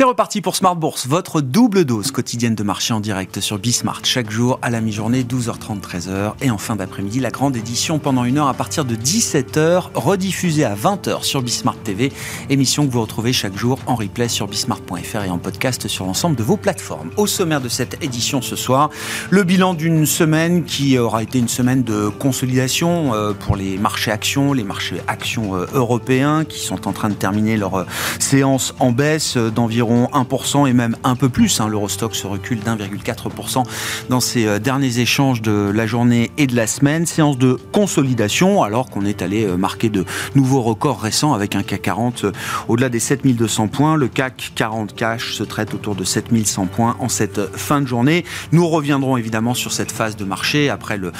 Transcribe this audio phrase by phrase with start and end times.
[0.00, 4.00] C'est reparti pour Smart Bourse, votre double dose quotidienne de marché en direct sur Bismart.
[4.04, 6.32] Chaque jour à la mi-journée, 12h30, 13h.
[6.40, 10.64] Et en fin d'après-midi, la grande édition pendant une heure à partir de 17h, rediffusée
[10.64, 12.12] à 20h sur Bismart TV.
[12.48, 16.34] Émission que vous retrouvez chaque jour en replay sur bismart.fr et en podcast sur l'ensemble
[16.34, 17.10] de vos plateformes.
[17.18, 18.88] Au sommaire de cette édition ce soir,
[19.28, 24.10] le bilan d'une semaine qui aura été une semaine de consolidation euh, pour les marchés
[24.10, 27.84] actions, les marchés actions euh, européens qui sont en train de terminer leur euh,
[28.18, 31.60] séance en baisse d'environ 1% et même un peu plus.
[31.60, 31.68] Hein.
[31.68, 33.64] L'Eurostock se recule d'1,4%
[34.08, 37.06] dans ces euh, derniers échanges de la journée et de la semaine.
[37.06, 40.04] Séance de consolidation alors qu'on est allé euh, marquer de
[40.34, 42.32] nouveaux records récents avec un CAC 40 euh,
[42.68, 43.96] au-delà des 7200 points.
[43.96, 48.24] Le CAC 40 cash se traite autour de 7100 points en cette fin de journée.
[48.52, 51.12] Nous reviendrons évidemment sur cette phase de marché après le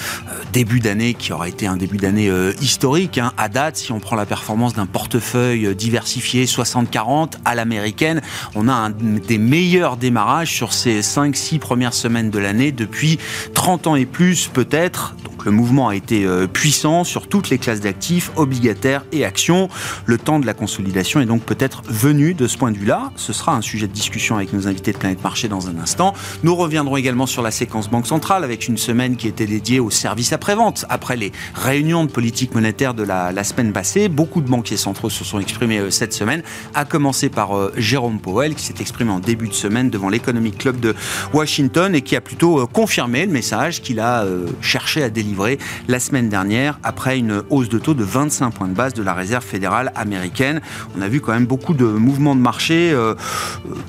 [0.53, 3.33] début d'année qui aura été un début d'année historique hein.
[3.37, 8.21] à date si on prend la performance d'un portefeuille diversifié 60-40 à l'américaine
[8.55, 13.19] on a un des meilleurs démarrages sur ces 5-6 premières semaines de l'année depuis
[13.55, 15.15] 30 ans et plus peut-être.
[15.25, 19.69] Donc le mouvement a été euh, puissant sur toutes les classes d'actifs, obligataires et actions.
[20.05, 23.13] Le temps de la consolidation est donc peut-être venu de ce point de vue-là.
[23.17, 26.15] Ce sera un sujet de discussion avec nos invités de Planète Marché dans un instant.
[26.43, 29.91] Nous reviendrons également sur la séquence Banque Centrale avec une semaine qui était dédiée au
[29.91, 30.85] service après-vente.
[30.89, 35.25] Après les réunions de politique monétaire de la, semaine passée, beaucoup de banquiers centraux se
[35.25, 36.43] sont exprimés euh, cette semaine,
[36.75, 40.57] à commencer par euh, Jérôme Powell qui s'est exprimé en début de semaine devant l'Economic
[40.57, 40.95] Club de
[41.35, 45.59] Washington et qui a plutôt euh, confirmé le message qu'il a euh, cherché à délivrer
[45.89, 49.13] la semaine dernière après une hausse de taux de 25 points de base de la
[49.13, 50.63] Réserve fédérale américaine.
[50.97, 53.15] On a vu quand même beaucoup de mouvements de marché, euh,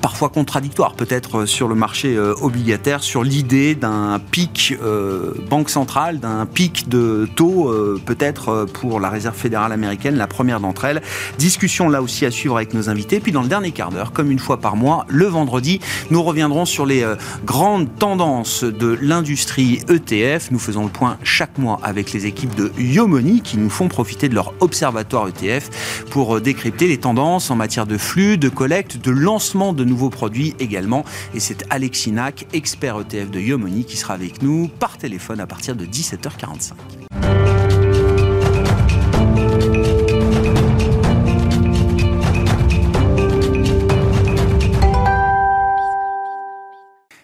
[0.02, 4.76] parfois contradictoires peut-être sur le marché obligataire, sur l'idée d'un pic
[5.50, 7.74] banque centrale, d'un pic de taux
[8.06, 11.02] peut-être pour la Réserve fédérale américaine, la première d'entre elles.
[11.38, 13.20] Discussion là aussi à suivre avec nos invités.
[13.20, 15.80] Puis dans le dernier quart d'heure, comme une fois par mois, le vendredi.
[16.10, 17.16] Nous reviendrons sur les euh,
[17.46, 20.52] grandes tendances de l'industrie ETF.
[20.52, 24.30] Nous faisons le point chaque mois avec les équipes de Yomoni qui nous font profiter
[24.30, 28.98] de leur observatoire ETF pour euh, décrypter les tendances en matière de flux, de collecte,
[28.98, 31.06] de lancement de nouveaux produits également.
[31.34, 35.48] Et c'est Alexis Nac, expert ETF de Yomoni, qui sera avec nous par téléphone à
[35.48, 37.01] partir de 17h45.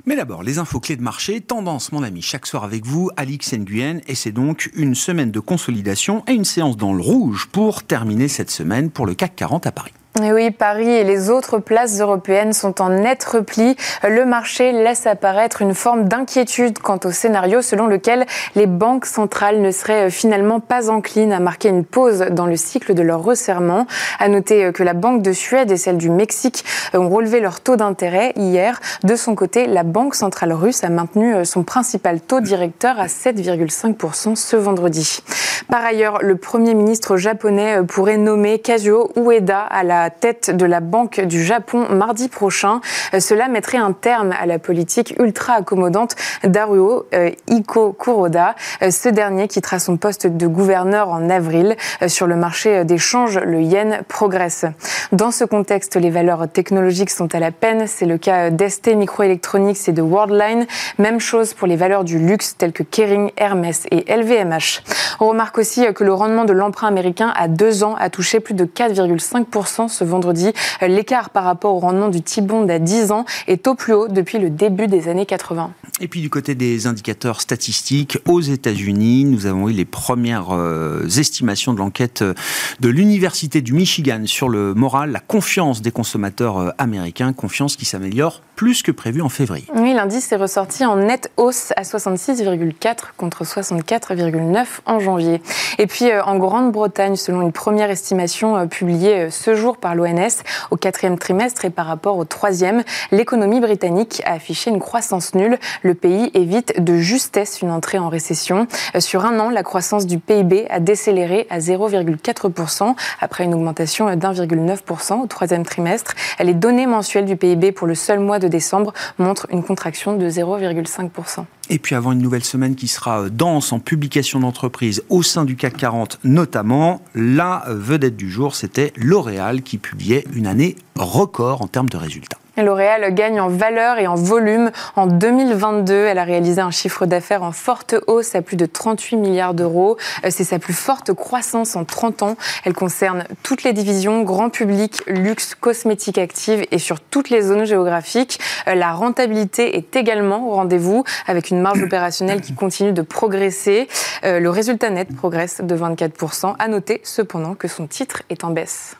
[0.07, 3.53] Mais d'abord, les infos clés de marché, tendance mon ami, chaque soir avec vous, Alix
[3.53, 7.83] Nguyen, et c'est donc une semaine de consolidation et une séance dans le rouge pour
[7.83, 9.91] terminer cette semaine pour le CAC 40 à Paris.
[10.23, 13.75] Et oui, Paris et les autres places européennes sont en net repli.
[14.03, 19.61] Le marché laisse apparaître une forme d'inquiétude quant au scénario selon lequel les banques centrales
[19.61, 23.85] ne seraient finalement pas enclines à marquer une pause dans le cycle de leur resserrement.
[24.19, 27.75] À noter que la Banque de Suède et celle du Mexique ont relevé leur taux
[27.75, 28.79] d'intérêt hier.
[29.03, 34.35] De son côté, la Banque centrale russe a maintenu son principal taux directeur à 7,5%
[34.35, 35.21] ce vendredi.
[35.69, 40.79] Par ailleurs, le Premier ministre japonais pourrait nommer Kazuo Ueda à la tête de la
[40.79, 42.81] Banque du Japon mardi prochain.
[43.13, 48.55] Euh, cela mettrait un terme à la politique ultra accommodante d'Aruo euh, Iko Kuroda.
[48.81, 51.75] Euh, ce dernier quittera son poste de gouverneur en avril.
[52.07, 54.65] Sur le marché des changes, le yen progresse.
[55.11, 57.87] Dans ce contexte, les valeurs technologiques sont à la peine.
[57.87, 60.65] C'est le cas d'ST Microelectronics et de Worldline.
[60.97, 64.83] Même chose pour les valeurs du luxe telles que Kering, Hermès et LVMH.
[65.19, 68.53] On remarque aussi que le rendement de l'emprunt américain à deux ans a touché plus
[68.53, 70.51] de 4,5% ce vendredi.
[70.81, 74.39] L'écart par rapport au rendement du T-bond à 10 ans est au plus haut depuis
[74.39, 75.71] le début des années 80.
[75.99, 81.07] Et puis du côté des indicateurs statistiques, aux États-Unis, nous avons eu les premières euh,
[81.07, 82.33] estimations de l'enquête euh,
[82.79, 87.85] de l'Université du Michigan sur le moral, la confiance des consommateurs euh, américains, confiance qui
[87.85, 89.65] s'améliore plus que prévu en février.
[89.75, 95.41] Oui, l'indice est ressorti en nette hausse à 66,4 contre 64,9 en janvier.
[95.77, 101.17] Et puis en Grande-Bretagne, selon une première estimation publiée ce jour par l'ONS, au quatrième
[101.17, 106.31] trimestre et par rapport au troisième, l'économie britannique a affiché une croissance nulle le pays
[106.33, 108.67] évite de justesse une entrée en récession.
[108.95, 114.13] Euh, sur un an, la croissance du PIB a décéléré à 0,4% après une augmentation
[114.13, 116.13] d'1,9% au troisième trimestre.
[116.39, 120.29] Les données mensuelles du PIB pour le seul mois de décembre montrent une contraction de
[120.29, 121.45] 0,5%.
[121.69, 125.45] Et puis avant une nouvelle semaine qui sera euh, dense en publication d'entreprises au sein
[125.45, 131.61] du CAC 40 notamment, la vedette du jour, c'était L'Oréal qui publiait une année record
[131.61, 132.39] en termes de résultats.
[132.57, 134.71] L'Oréal gagne en valeur et en volume.
[134.95, 139.17] En 2022, elle a réalisé un chiffre d'affaires en forte hausse à plus de 38
[139.17, 139.97] milliards d'euros.
[140.25, 142.35] Euh, c'est sa plus forte croissance en 30 ans.
[142.65, 147.65] Elle concerne toutes les divisions, grand public, luxe, cosmétique active et sur toutes les zones
[147.65, 148.39] géographiques.
[148.67, 153.87] Euh, la rentabilité est également au rendez-vous avec une marge opérationnelle qui continue de progresser.
[154.23, 156.55] Euh, le résultat net progresse de 24%.
[156.57, 158.95] À noter cependant que son titre est en baisse.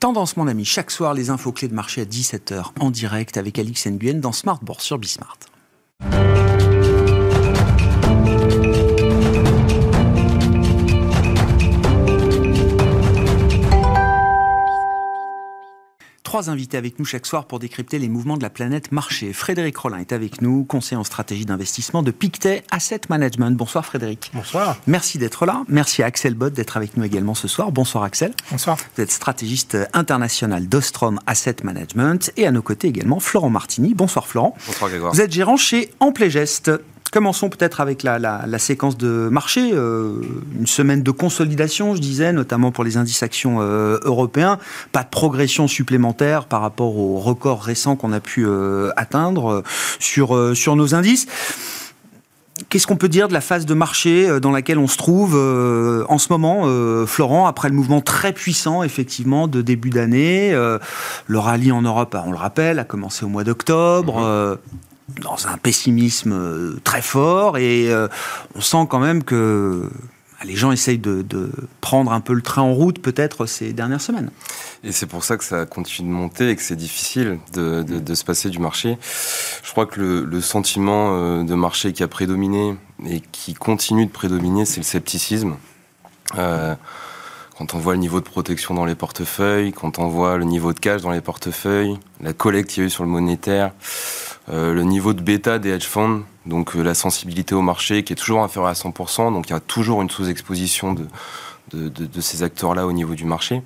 [0.00, 3.58] Tendance, mon ami, chaque soir, les infos clés de marché à 17h en direct avec
[3.58, 5.36] Alix Nguyen dans Smart Bourse sur Bismart.
[16.30, 19.32] Trois invités avec nous chaque soir pour décrypter les mouvements de la planète marché.
[19.32, 23.50] Frédéric Rollin est avec nous, conseiller en stratégie d'investissement de Pictet Asset Management.
[23.56, 24.30] Bonsoir Frédéric.
[24.32, 24.76] Bonsoir.
[24.86, 25.64] Merci d'être là.
[25.66, 27.72] Merci à Axel Bott d'être avec nous également ce soir.
[27.72, 28.32] Bonsoir Axel.
[28.52, 28.78] Bonsoir.
[28.94, 33.94] Vous êtes stratégiste international d'Ostrom Asset Management et à nos côtés également Florent Martini.
[33.94, 34.54] Bonsoir Florent.
[34.68, 35.12] Bonsoir Grégoire.
[35.12, 36.70] Vous êtes gérant chez Amplegest.
[37.12, 39.70] Commençons peut-être avec la, séquence de marché.
[39.72, 40.20] Euh,
[40.56, 44.58] une semaine de consolidation, je disais, notamment pour les indices actions euh, européens.
[44.92, 49.64] Pas de progression supplémentaire par rapport aux records récents qu'on a pu euh, atteindre
[49.98, 51.26] sur, sur nos indices.
[52.68, 56.18] Qu'est-ce qu'on peut dire de la phase de marché dans laquelle on se trouve en
[56.18, 56.66] ce moment,
[57.06, 62.30] Florent, après le mouvement très puissant, effectivement, de début d'année Le rallye en Europe, on
[62.30, 64.20] le rappelle, a commencé au mois d'octobre.
[64.20, 64.89] Mm-hmm
[65.20, 68.08] dans un pessimisme euh, très fort et euh,
[68.54, 69.90] on sent quand même que
[70.40, 74.00] ah, les gens essayent de, prendre un peu le train en route peut-être ces dernières
[74.00, 74.30] semaines.
[74.84, 78.24] Et c'est pour ça que ça continue de monter et que c'est difficile de, se
[78.24, 78.96] passer du marché.
[79.62, 82.74] Je crois que le, sentiment euh, de marché qui a prédominé
[83.06, 85.56] et qui continue de prédominer, c'est le scepticisme.
[86.34, 90.72] quand on voit le niveau de protection dans les portefeuilles, quand on voit le niveau
[90.72, 93.72] de cash dans les portefeuilles, la collecte qu'il y a eu sur le monétaire,
[94.50, 98.16] le niveau de bêta des hedge funds, donc euh, la sensibilité au marché qui est
[98.16, 102.86] toujours inférieure à 100%, donc il y a toujours une sous-exposition de, de, ces acteurs-là
[102.86, 103.62] au niveau du marché.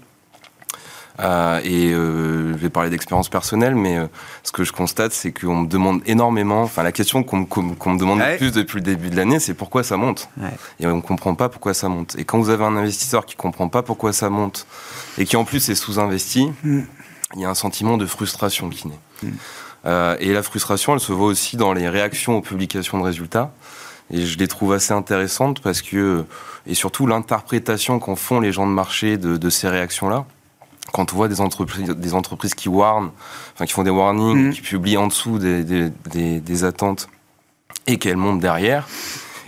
[1.21, 3.99] Euh, et je vais parler d'expérience personnelle, mais
[4.43, 6.63] ce que je constate, c'est qu'on me demande énormément.
[6.63, 9.85] Enfin, la question qu'on me demande le plus depuis le début de l'année, c'est pourquoi
[9.85, 10.29] ça monte.
[10.81, 12.17] Et on ne comprend pas pourquoi ça monte.
[12.19, 14.67] Et quand vous avez un investisseur qui ne comprend pas pourquoi ça monte
[15.17, 16.81] et qui en plus est sous-investi, mm.
[17.37, 19.01] il y a un sentiment de frustration qui naît.
[19.23, 19.31] Mm.
[19.87, 23.53] Euh, et la frustration, elle se voit aussi dans les réactions aux publications de résultats.
[24.11, 26.25] Et je les trouve assez intéressantes parce que,
[26.67, 30.27] et surtout l'interprétation qu'en font les gens de marché de, ces réactions-là.
[30.93, 33.11] Quand on voit des entreprises, des entreprises qui warn,
[33.55, 34.53] enfin qui font des warnings, mmh.
[34.53, 35.91] qui publient en dessous des, des,
[36.41, 37.09] des attentes
[37.87, 38.87] et qu'elles montent derrière,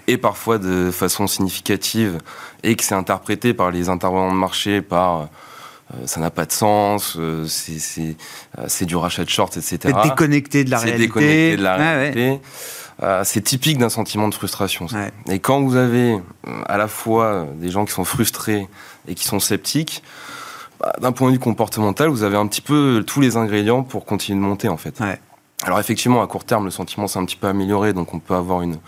[0.06, 2.18] et parfois de façon significative,
[2.62, 5.24] et que c'est interprété par les intervenants de marché par euh,
[6.04, 9.78] ça n'a pas de sens, euh, euh, c'est du rachat de short, etc.
[9.82, 10.98] C'est déconnecté de la réalité.
[10.98, 12.40] C'est déconnecté de la réalité.
[13.24, 14.86] c'est typique d'un sentiment de frustration.
[15.28, 16.18] Et quand vous avez
[16.66, 18.66] à la fois des gens qui sont frustrés
[19.08, 20.02] et qui sont sceptiques,
[20.80, 24.04] bah, d'un point de vue comportemental, vous avez un petit peu tous les ingrédients pour
[24.04, 25.00] continuer de monter en fait.
[25.66, 28.34] Alors effectivement, à court terme, le sentiment s'est un petit peu amélioré, donc on peut
[28.34, 28.78] avoir une,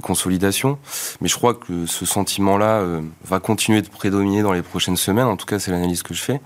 [0.00, 0.78] consolidation.
[1.20, 5.26] Mais je crois que ce sentiment-là euh, va continuer de prédominer dans les prochaines semaines.
[5.26, 6.40] En tout cas, c'est l'analyse que je fais.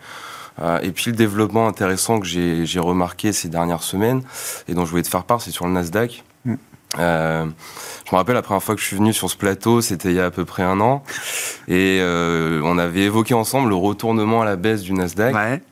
[0.62, 4.22] Euh, et puis le développement intéressant que j'ai remarqué ces dernières semaines,
[4.66, 6.24] et dont je voulais te faire part, c'est sur le Nasdaq.
[6.46, 6.54] Mm.
[6.98, 7.46] Euh,
[8.06, 10.14] je me rappelle la première fois que je suis venu sur ce plateau, c'était il
[10.14, 11.02] y a à peu près un an,
[11.68, 15.34] et on avait évoqué ensemble le retournement à la baisse du Nasdaq.
[15.34, 15.62] Ouais.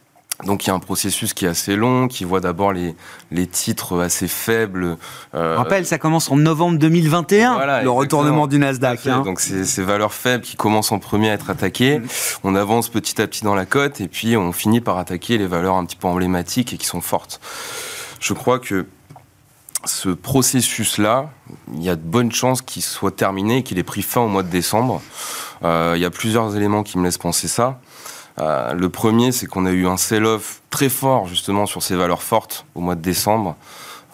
[0.45, 2.95] Donc il y a un processus qui est assez long, qui voit d'abord les,
[3.31, 4.97] les titres assez faibles.
[5.35, 9.07] Euh, rappelle, ça commence en novembre 2021, le retournement du Nasdaq.
[9.07, 9.23] Hein.
[9.23, 11.99] Donc c'est ces valeurs faibles qui commencent en premier à être attaquées.
[11.99, 12.07] Mm.
[12.45, 15.47] On avance petit à petit dans la cote et puis on finit par attaquer les
[15.47, 17.41] valeurs un petit peu emblématiques et qui sont fortes.
[18.21, 18.87] Je crois que
[19.85, 21.31] ce processus-là,
[21.75, 24.43] il y a de bonnes chances qu'il soit terminé qu'il ait pris fin au mois
[24.43, 25.01] de décembre.
[25.63, 27.81] Euh, il y a plusieurs éléments qui me laissent penser ça.
[28.41, 32.23] Euh, le premier, c'est qu'on a eu un sell-off très fort justement sur ces valeurs
[32.23, 33.57] fortes au mois de décembre.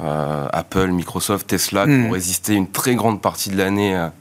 [0.00, 2.06] Euh, Apple, Microsoft, Tesla, qui hmm.
[2.06, 4.12] ont résisté une très grande partie de l'année à,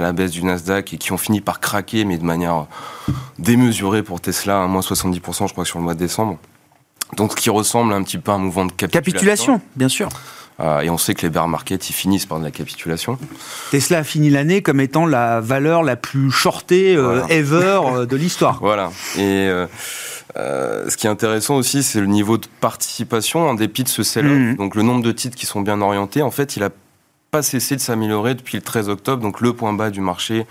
[0.00, 2.66] la baisse du Nasdaq et qui ont fini par craquer, mais de manière
[3.38, 6.38] démesurée pour Tesla, à moins 70% je crois sur le mois de décembre.
[7.16, 9.12] Donc ce qui ressemble un petit peu à un mouvement de capitulation.
[9.12, 10.08] Capitulation, bien sûr.
[10.60, 13.18] Euh, et on sait que les bear markets, ils finissent par de la capitulation.
[13.70, 18.16] Tesla a fini l'année comme étant la valeur la plus shortée euh, ever euh, de
[18.16, 18.58] l'histoire.
[18.68, 18.90] Voilà.
[19.16, 19.48] Et
[20.36, 24.32] ce qui est intéressant aussi, c'est le niveau de participation en dépit de ce sell-off.
[24.32, 24.56] Mhm.
[24.56, 26.70] Donc le nombre de titres qui sont bien orientés, en fait, il a
[27.30, 30.46] pas cessé de s'améliorer depuis le 13 octobre, donc le point bas du marché,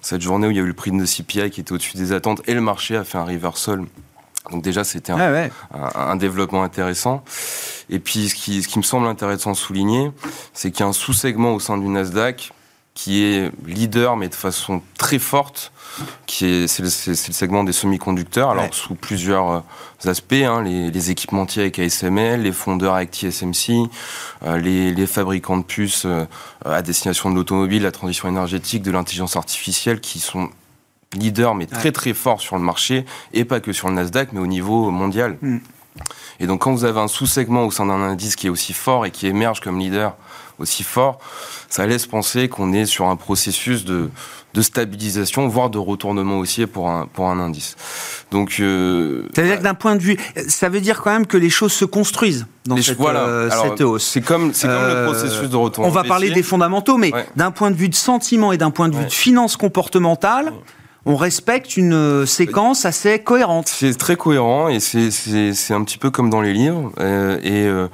[0.00, 2.12] cette journée où il y a eu le prix de CPI qui était au-dessus des
[2.12, 3.84] attentes, et le marché a fait un reversal.
[4.50, 6.18] Donc déjà, c'était un, Ah ouais.
[6.18, 7.24] développement intéressant.
[7.90, 10.10] Et puis, ce qui, ce qui me semble intéressant de souligner,
[10.52, 12.52] c'est qu'il y a un sous-segment au sein du Nasdaq
[12.94, 15.70] qui est leader, mais de façon très forte,
[16.24, 18.70] qui est, c'est le, segment des semi-conducteurs, alors Ouais.
[18.72, 19.60] sous plusieurs euh,
[20.10, 23.90] aspects, hein, les, les équipementiers avec ASML, les fondeurs avec TSMC,
[24.46, 26.24] euh, les, les fabricants de puces euh,
[26.64, 30.48] à destination de l'automobile, la transition énergétique, de l'intelligence artificielle, qui sont
[31.14, 34.40] leaders, mais très très forts sur le marché, et pas que sur le Nasdaq, mais
[34.40, 35.38] au niveau mondial.
[35.42, 35.58] Mm.
[36.40, 39.06] Et donc quand vous avez un sous-segment au sein d'un indice qui est aussi fort
[39.06, 40.14] et qui émerge comme leader
[40.58, 41.18] aussi fort,
[41.68, 44.10] ça laisse penser qu'on est sur un processus de,
[44.54, 47.76] de stabilisation, voire de retournement haussier pour un, pour un indice.
[48.30, 50.16] Donc, euh, C'est-à-dire que d'un point de vue,
[50.48, 53.20] ça veut dire quand même que les choses se construisent dans les- cette, voilà.
[53.20, 54.04] euh, Alors, cette hausse.
[54.06, 57.12] C'est comme, c'est comme Euh, le processus de retournement On va parler des fondamentaux, mais
[57.12, 57.26] Ouais.
[57.36, 59.06] d'un point de vue de sentiment et d'un point de vue Ouais.
[59.08, 60.52] de finance comportementale,
[61.08, 63.68] on respecte une euh, séquence assez cohérente.
[63.68, 66.90] C'est très cohérent et c'est- un petit peu comme dans les livres.
[66.98, 67.86] Euh, et euh,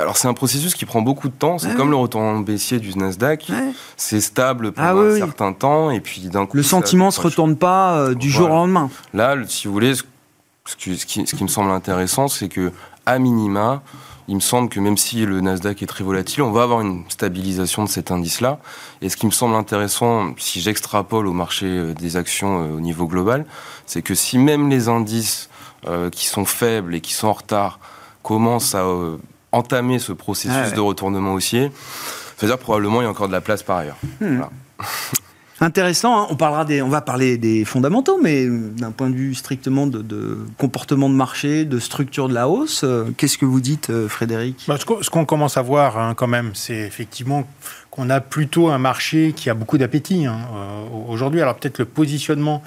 [0.00, 1.58] alors c'est un processus qui prend beaucoup de temps.
[1.58, 1.74] C'est Ouais.
[1.74, 3.46] comme le retournement baissier du Nasdaq.
[3.50, 3.72] Ouais.
[3.96, 5.18] C'est stable pendant Ah oui, un oui.
[5.18, 8.30] certain temps et puis d'un coup Le ça- sentiment se ça- retourne pas euh, du
[8.30, 8.88] jour au lendemain.
[9.12, 10.02] Là, si vous voulez, ce,
[10.64, 12.70] ce qui- ce qui me semble intéressant, c'est que
[13.04, 13.82] à minima,
[14.28, 17.04] il me semble que même si le Nasdaq est très volatile, on va avoir une
[17.08, 18.58] stabilisation de cet indice-là.
[19.02, 22.80] Et ce qui me semble intéressant, si j'extrapole au marché euh, des actions euh, au
[22.80, 23.44] niveau global,
[23.86, 25.48] c'est que si même les indices
[25.86, 27.78] euh, qui sont faibles et qui sont en retard
[28.22, 29.18] commencent à euh,
[29.52, 30.74] entamer ce processus Ah ouais.
[30.74, 31.70] de retournement haussier,
[32.36, 33.98] c'est-à-dire probablement il y a encore de la place par ailleurs.
[34.20, 34.36] Hmm.
[34.36, 34.50] Voilà.
[35.60, 36.26] Intéressant, hein.
[36.30, 39.86] on, parlera des, on va parler des fondamentaux, mais euh, d'un point de vue strictement
[39.86, 44.08] de, comportement de marché, de structure de la hausse, euh, qu'est-ce que vous dites, euh,
[44.08, 44.64] Frédéric?
[44.66, 47.46] Bah, ce qu'on- ce qu'on commence à voir hein, quand même, c'est effectivement
[47.92, 50.38] qu'on a plutôt un marché qui a beaucoup d'appétit hein,
[51.08, 51.40] aujourd'hui.
[51.40, 52.60] Alors peut-être le positionnement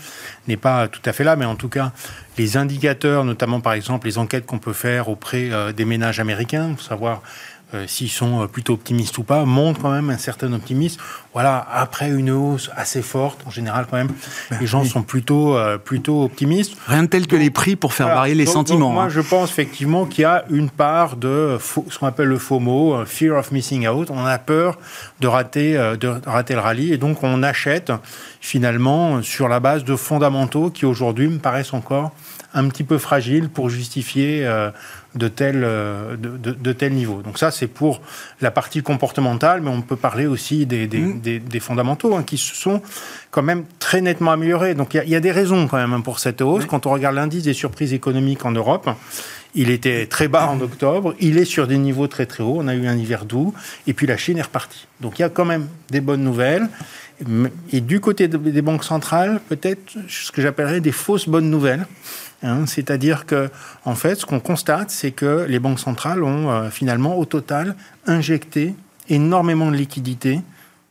[0.47, 1.91] n'est pas tout à fait là, mais en tout cas,
[2.37, 6.81] les indicateurs, notamment par exemple les enquêtes qu'on peut faire auprès des ménages américains, pour
[6.81, 7.21] savoir
[7.73, 11.01] euh, s'ils sont euh, plutôt optimistes ou pas, montrent quand même un certain optimisme.
[11.33, 14.11] Voilà, après une hausse assez forte, en général quand même,
[14.59, 14.87] les gens oui.
[14.89, 16.75] sont plutôt, euh, plutôt optimistes.
[16.87, 18.21] Rien de tel que les prix pour faire Voilà.
[18.21, 18.89] varier les Donc- donc sentiments.
[18.91, 19.09] moi, hein.
[19.09, 23.37] je pense effectivement qu'il y a une part de ce qu'on appelle le FOMO, fear
[23.37, 24.09] of missing out.
[24.11, 24.77] On a peur
[25.19, 27.91] de rater, de rater le rallye, et donc on achète
[28.41, 32.11] finalement sur la base de fondamentaux qui aujourd'hui me paraissent encore
[32.53, 34.71] un petit peu fragiles pour justifier euh,
[35.17, 37.21] de tels euh, de, de, de tels niveaux.
[37.21, 38.01] Donc ça, c'est pour
[38.41, 41.19] la partie comportementale, mais on peut parler aussi des, des, Mm.
[41.21, 42.81] des- des fondamentaux hein, qui se sont
[43.31, 44.73] quand même très nettement améliorés.
[44.75, 46.65] Donc il y a- il y, a des raisons quand même hein, pour cette hausse.
[46.65, 48.89] Quand on regarde l'indice des surprises économiques en Europe,
[49.55, 52.67] il était très bas en octobre, il est sur des niveaux très très hauts, on
[52.67, 53.53] a eu un hiver doux,
[53.87, 54.85] et puis la Chine est repartie.
[55.01, 56.67] Donc il y a quand même des bonnes nouvelles.
[57.71, 61.87] Et du côté de- des banques centrales, peut-être ce que j'appellerais des fausses bonnes nouvelles.
[62.43, 63.49] Hein, C'est-à-dire que,
[63.85, 67.75] en fait, ce qu'on constate, c'est que les banques centrales ont euh, finalement, au total,
[68.05, 68.75] injecté
[69.09, 70.41] énormément de liquidités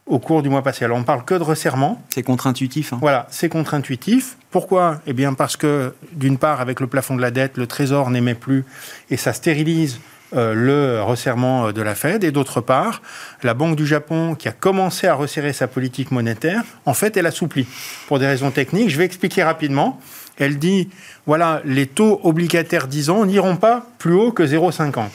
[0.06, 0.85] au cours du mois passé.
[0.85, 2.02] Alors, on parle que de resserrement.
[2.12, 2.92] C'est contre-intuitif.
[2.92, 2.99] hein.
[3.00, 4.37] Voilà, c'est contre-intuitif.
[4.50, 5.00] Pourquoi?
[5.06, 8.35] Eh bien, parce que, d'une part, avec le plafond de la dette, le Trésor n'émet
[8.35, 8.64] plus
[9.11, 10.00] et ça stérilise
[10.33, 12.25] le resserrement euh, de la Fed.
[12.25, 13.02] Et d'autre part,
[13.42, 17.26] la Banque du Japon, qui a commencé à resserrer sa politique monétaire, en fait, elle
[17.26, 17.66] assouplit.
[18.09, 20.00] Pour des raisons techniques, je vais expliquer rapidement.
[20.38, 20.90] Elle dit,
[21.26, 25.09] voilà, les taux obligataires 10 ans n'iront pas plus haut que 0,50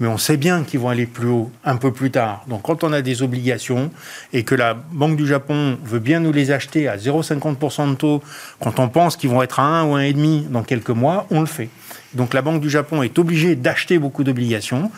[0.00, 2.42] mais on sait bien qu'ils vont aller plus haut un peu plus tard.
[2.48, 3.90] Donc quand on a des obligations
[4.32, 8.22] et que la Banque du Japon veut bien nous les acheter à 0,50% de taux,
[8.60, 11.46] quand on pense qu'ils vont être à 1 ou 1,5 dans quelques mois, on le
[11.46, 11.68] fait.
[12.14, 14.90] Donc la Banque du Japon est obligée d'acheter beaucoup d'obligations.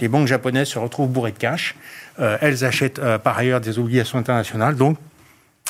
[0.00, 1.74] Les banques japonaises se retrouvent bourrées de cash.
[2.20, 4.76] Euh, elles achètent euh, par ailleurs des obligations internationales.
[4.76, 4.96] Donc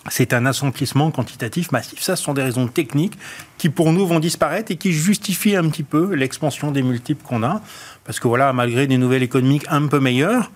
[0.08, 2.00] c'est un assouplissement quantitatif massif.
[2.00, 3.18] Ça, ce sont des raisons techniques
[3.58, 7.42] qui, pour nous, vont disparaître et qui justifient un petit peu l'expansion des multiples qu'on
[7.42, 7.60] a.
[8.04, 10.50] Parce que voilà, malgré des nouvelles économiques un peu meilleures,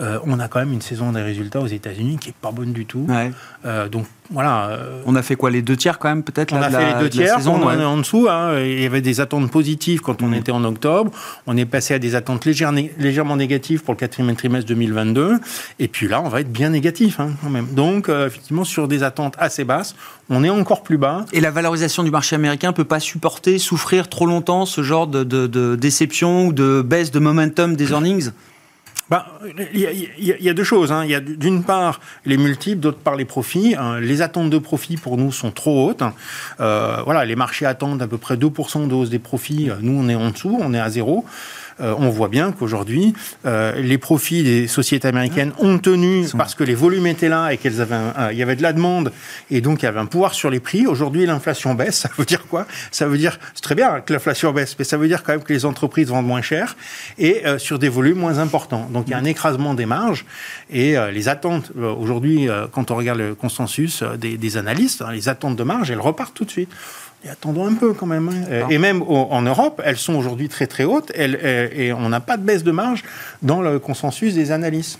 [0.00, 2.72] euh, on a quand même une saison des résultats aux États-Unis qui est pas bonne
[2.72, 3.06] du tout.
[3.08, 3.30] Ouais.
[3.66, 4.68] Euh, donc voilà.
[4.70, 6.74] euh, On a fait quoi Les deux tiers quand même peut-être on là, a de
[6.76, 7.76] fait la- les deux de la tiers, saison, on ouais.
[7.78, 8.26] est en dessous.
[8.30, 8.58] hein.
[8.60, 10.34] il y avait des attentes positives quand on Mhm.
[10.34, 11.10] était en octobre.
[11.46, 15.38] On est passé à des attentes légèrement négatives pour le quatrième trimestre 2022.
[15.78, 17.66] Et puis là, on va être bien négatif hein, quand même.
[17.74, 19.94] Donc, effectivement, sur des attentes assez basses,
[20.30, 21.24] on est encore plus bas.
[21.32, 25.24] Et la valorisation du marché américain peut pas supporter, souffrir trop longtemps ce genre de,
[25.24, 28.30] de- de déception ou de baisse de momentum des earnings?
[29.10, 29.24] Ben,
[29.74, 30.92] Il y, a- y a- deux choses.
[30.92, 31.02] hein.
[31.04, 33.74] Il y a d'une part les multiples, d'autre part les profits.
[33.76, 33.98] Hein.
[34.00, 36.04] Les attentes de profit pour nous sont trop hautes.
[36.60, 39.70] Euh, voilà, les marchés attendent à peu près 2% de des profits.
[39.80, 41.24] Nous, on est en dessous, on est à zéro.
[41.80, 47.06] On voit bien qu'aujourd'hui, les profits des sociétés américaines ont tenu parce que les volumes
[47.06, 47.96] étaient là et qu'elles avaient,
[48.32, 49.12] il y avait de la demande
[49.50, 50.86] et donc il y avait un pouvoir sur les prix.
[50.86, 52.00] Aujourd'hui, l'inflation baisse.
[52.00, 52.66] Ça veut dire quoi?
[52.90, 55.42] Ça veut dire, c'est très bien que l'inflation baisse, mais ça veut dire quand même
[55.42, 56.76] que les entreprises vendent moins cher
[57.18, 58.88] et sur des volumes moins importants.
[58.92, 60.24] Donc il y a un écrasement des marges
[60.70, 65.62] et les attentes aujourd'hui, quand on regarde le consensus des, analystes, hein, les attentes de
[65.62, 66.70] marge, elles repartent tout de suite.
[67.24, 68.28] Et attendons un peu quand même.
[68.28, 68.68] Hein.
[68.70, 72.42] Et même en Europe, elles sont aujourd'hui très très hautes et on n'a pas de
[72.42, 73.04] baisse de marge
[73.42, 74.98] dans le consensus des analystes.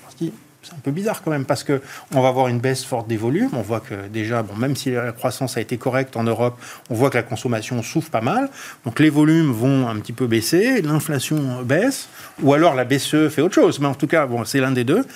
[0.62, 1.80] C'est un peu bizarre quand même parce que
[2.14, 3.48] on va avoir une baisse forte des volumes.
[3.54, 6.60] On voit que déjà, bon, même si la croissance a été correcte en Europe,
[6.90, 8.50] on voit que la consommation souffre pas mal.
[8.84, 12.10] Donc les volumes vont un petit peu baisser, l'inflation baisse,
[12.42, 13.80] ou alors la BCE fait autre chose.
[13.80, 15.06] Mais en tout cas, bon, c'est l'un des deux.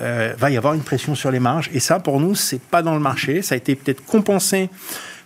[0.00, 1.70] Euh, va y avoir une pression sur les marges.
[1.72, 3.40] Et ça, pour nous, c'est pas dans le marché.
[3.40, 4.68] Ça a été peut-être compensé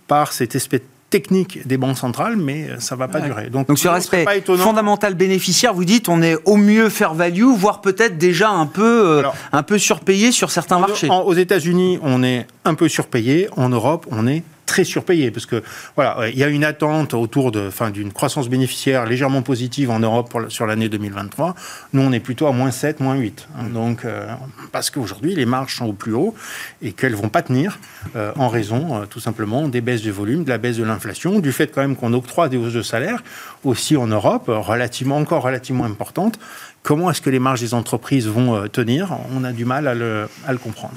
[0.07, 3.49] par cette espèce technique des banques centrales, mais ça ne va pas durer.
[3.51, 4.25] Donc, Donc sur l'aspect
[4.57, 9.23] fondamental bénéficiaire, vous dites on est au mieux fair value, voire peut-être déjà un peu,
[9.23, 11.09] euh, un peu surpayé sur certains marchés.
[11.09, 13.49] aux États-Unis, on est un peu surpayé.
[13.57, 15.63] En Europe, on est très surpayé parce que
[15.97, 20.01] voilà, il y a une attente autour de, enfin, d'une croissance bénéficiaire légèrement positive en
[20.01, 21.55] Europe sur l'année 2023.
[21.93, 23.49] Nous, on est plutôt à moins 7, moins 8.
[23.57, 23.65] Hein.
[23.73, 24.27] donc, euh,
[24.73, 26.35] parce qu'aujourd'hui, les marges sont au plus haut
[26.83, 27.79] et qu'elles vont pas tenir
[28.17, 31.41] euh, en raison, euh, tout simplement, des baisses de volume, de la baisse de l'inflation,
[31.41, 33.23] du fait quand même qu'on octroie des hausses de salaire
[33.65, 36.39] aussi en Europe, relativement, encore relativement importantes,
[36.85, 39.17] Comment est-ce que les marges des entreprises vont euh, tenir?
[39.35, 40.29] On a du mal à le,
[40.63, 40.93] comprendre.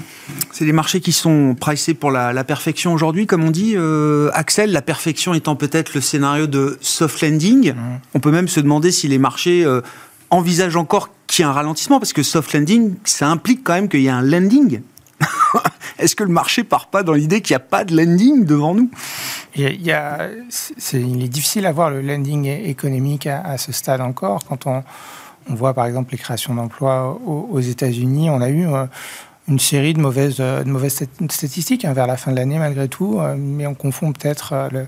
[0.52, 3.72] C'est des marchés qui sont pricés pour la, perfection aujourd'hui, comme on dit.
[3.74, 7.72] Euh, Axel, la perfection étant peut-être le scénario de soft landing.
[7.72, 7.78] Mmh.
[8.12, 9.80] On peut même se demander si les marchés euh,
[10.28, 13.88] envisagent encore qu'il y ait un ralentissement, parce que soft landing, ça implique quand même
[13.88, 14.82] qu'il y a un landing.
[15.98, 18.74] Est-ce que le marché part pas dans l'idée qu'il n'y a pas de landing devant
[18.74, 18.90] nous?
[19.56, 20.28] Il, y a,
[20.92, 24.44] il est difficile à voir le landing économique à, à ce stade encore.
[24.44, 24.84] Quand on,
[25.48, 28.30] on voit par exemple les créations d'emplois aux, États-Unis.
[28.30, 28.86] On a eu euh,
[29.48, 33.34] une série de mauvaises, mauvaises statistiques hein, vers la fin de l'année malgré tout, euh,
[33.36, 34.86] mais on confond peut-être euh, le,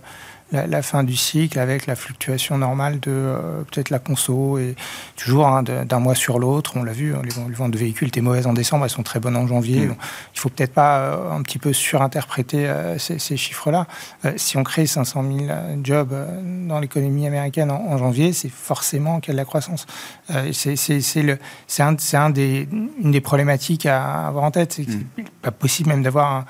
[0.53, 4.75] la, fin du cycle avec la fluctuation normale de euh, peut-être la conso et
[5.17, 6.73] toujours hein, d'un mois sur l'autre.
[6.77, 9.21] On l'a vu, hein, les, ventes de véhicules étaient mauvaises en décembre, elles sont très
[9.21, 9.87] bonnes en janvier.
[9.87, 9.97] Mm.
[10.35, 13.87] il faut peut-être pas euh, un petit peu surinterpréter euh, ces, chiffres-là.
[14.37, 15.51] si on crée 500 000
[15.83, 16.15] jobs
[16.69, 19.87] dans l'économie américaine en, janvier, c'est forcément qu'il y a de la croissance.
[20.53, 22.69] c'est un, un des,
[23.03, 24.73] une des problématiques à avoir en tête.
[24.73, 25.25] C'est mm.
[25.43, 26.45] pas possible même d'avoir un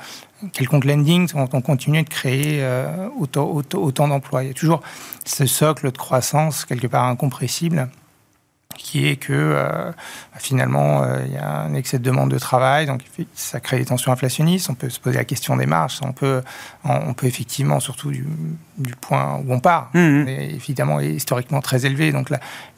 [0.52, 4.44] quelconque lending quand on continue de créer euh, autant, autant, d'emplois.
[4.44, 4.82] Il y a toujours
[5.24, 7.88] ce socle de croissance quelque part incompressible
[8.76, 9.92] qui est que euh,
[10.38, 13.02] finalement euh, il y a un excès de demande de travail, donc
[13.34, 14.70] ça crée des tensions inflationnistes.
[14.70, 16.40] On peut se poser la question des marges, on peut,
[16.84, 18.24] on peut effectivement, surtout du,
[19.02, 20.28] point où on part, mmh.
[20.28, 22.10] évidemment historiquement très élevé.
[22.10, 22.30] Donc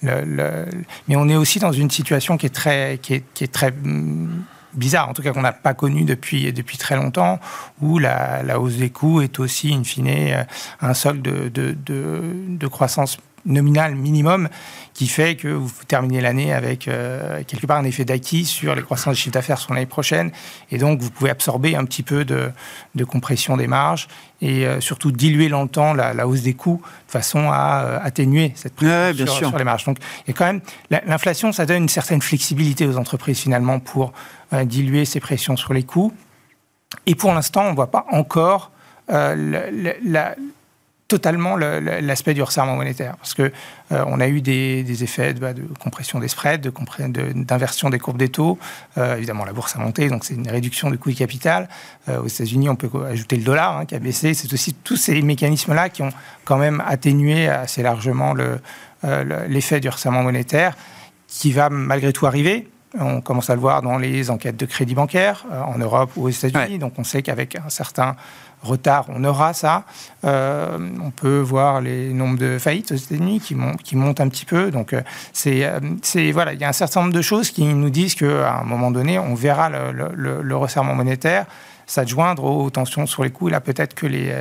[0.02, 3.72] mais on est aussi dans une situation qui est très, qui est, qui est très
[4.74, 7.40] bizarre, en tout cas qu'on n'a pas connu depuis, depuis très longtemps,
[7.80, 10.44] où la, hausse des coûts est aussi, in fine, euh,
[10.80, 11.74] un solde de, de,
[12.48, 14.48] de, croissance nominale minimum
[14.94, 18.82] qui fait que vous terminez l'année avec euh, quelque part un effet d'acquis sur les
[18.82, 20.30] croissances de chiffre d'affaires sur l'année prochaine.
[20.70, 22.50] Et donc, vous pouvez absorber un petit peu de,
[22.94, 24.06] de compression des marges
[24.40, 28.74] et euh, surtout diluer longtemps la, la, hausse des coûts de façon à atténuer cette
[28.74, 29.84] pression sur, sur, les marges.
[29.84, 34.12] Donc, il quand même, l'inflation, ça donne une certaine flexibilité aux entreprises finalement pour
[34.64, 36.12] diluer ces pressions sur les coûts.
[37.06, 38.70] Et pour l'instant, on ne voit pas encore
[39.10, 39.92] euh,
[41.08, 43.52] totalement l'aspect du resserrement monétaire, parce que
[43.92, 46.62] euh, on a eu des, effets bah, de, compression des spreads,
[47.34, 48.58] d'inversion des courbes des taux.
[48.96, 51.68] Euh, évidemment, la bourse a monté, donc c'est une réduction du coût du capital.
[52.08, 54.32] aux États-Unis, on peut ajouter le dollar hein, qui a baissé.
[54.32, 56.12] C'est aussi tous ces mécanismes-là qui ont
[56.44, 58.34] quand même atténué assez largement
[59.48, 60.76] l'effet du resserrement monétaire,
[61.28, 62.71] qui va malgré tout arriver.
[62.98, 66.24] On commence à le voir dans les enquêtes de crédit bancaire euh, en Europe ou
[66.24, 66.78] aux États-Unis.
[66.78, 68.16] Donc on sait qu'avec un certain
[68.62, 69.84] retard, on aura ça.
[70.24, 74.44] Euh, on peut voir les nombres de faillites aux États-Unis qui, qui, montent un petit
[74.44, 74.70] peu.
[74.70, 75.02] Donc, euh,
[75.32, 78.64] c'est, voilà, il y a un certain nombre de choses qui nous disent qu'à un
[78.64, 81.46] moment donné, on verra le, resserrement monétaire
[81.86, 83.48] s'adjoindre aux tensions sur les coûts.
[83.48, 84.32] Là, peut-être que les,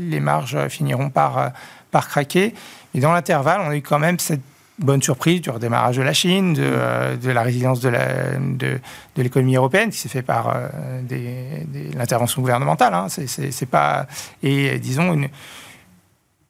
[0.00, 1.52] les, marges finiront par,
[1.92, 2.54] par craquer.
[2.94, 4.42] Et dans l'intervalle, on a eu quand même cette
[4.78, 7.90] bonne surprise du redémarrage de la Chine, de, euh, la résilience de
[9.16, 10.68] l'économie européenne qui s'est fait par euh,
[11.94, 12.94] l'intervention gouvernementale.
[12.94, 13.06] Hein.
[13.08, 14.06] C'est pas
[14.42, 15.28] et disons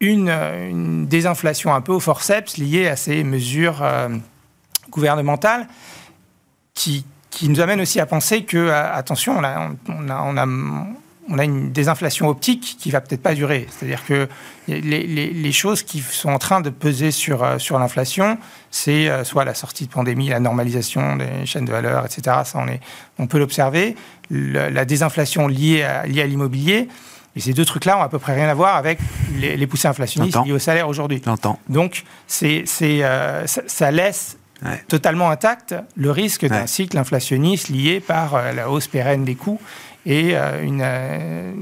[0.00, 4.08] une, désinflation un peu au forceps liée à ces mesures euh,
[4.90, 5.66] gouvernementales
[6.74, 7.04] qui,
[7.42, 10.46] nous amène aussi à penser que attention, on a
[11.28, 13.66] une désinflation optique qui va peut-être pas durer.
[13.70, 14.28] C'est-à-dire que
[14.68, 18.38] les, choses qui sont en train de peser sur, euh, sur l'inflation,
[18.70, 22.38] c'est euh, soit la sortie de pandémie, la normalisation des chaînes de valeur, etc.
[22.44, 22.80] Ça, on, est,
[23.18, 23.96] on peut l'observer.
[24.30, 26.88] La désinflation liée à, liée à l'immobilier.
[27.36, 28.98] Et ces deux trucs-là ont à peu près rien à voir avec
[29.38, 31.20] les, poussées inflationnistes liées au salaire aujourd'hui.
[31.68, 34.38] Donc, c'est, euh, ça, laisse
[34.88, 39.60] totalement intact le risque d'un cycle inflationniste lié par la hausse pérenne des coûts
[40.06, 41.52] et euh, une, euh,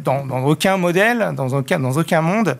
[0.00, 2.56] dans, dans, aucun modèle, dans aucun, dans aucun monde,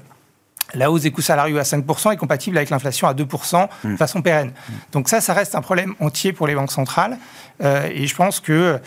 [0.75, 3.97] la hausse des coûts salariaux à 5% est compatible avec l'inflation à 2% de mm.
[3.97, 4.49] façon pérenne.
[4.49, 4.73] Mm.
[4.93, 7.17] Donc ça, ça reste un problème entier pour les banques centrales.
[7.63, 8.79] Euh, et je pense que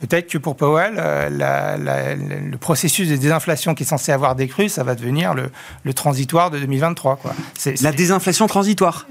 [0.00, 4.94] peut-être que pour Powell, le processus de désinflation qui est censé avoir décru, ça va
[4.94, 7.16] devenir le, transitoire de 2023.
[7.16, 7.32] Quoi.
[7.80, 9.06] la désinflation transitoire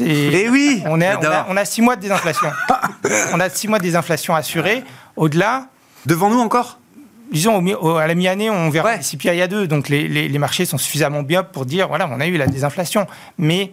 [0.00, 1.14] Eh oui on, est,
[1.48, 2.50] on, a, six mois de désinflation.
[3.32, 4.84] on a six mois de désinflation assurée.
[5.16, 5.68] Au-delà,
[6.06, 6.78] Devant nous encore?
[7.30, 7.62] Disons,
[7.98, 9.00] à la mi-année, on verra ouais.
[9.00, 9.66] il y a deux.
[9.66, 13.06] Donc les, marchés sont suffisamment bien pour dire, voilà, on a eu la désinflation.
[13.36, 13.72] Mais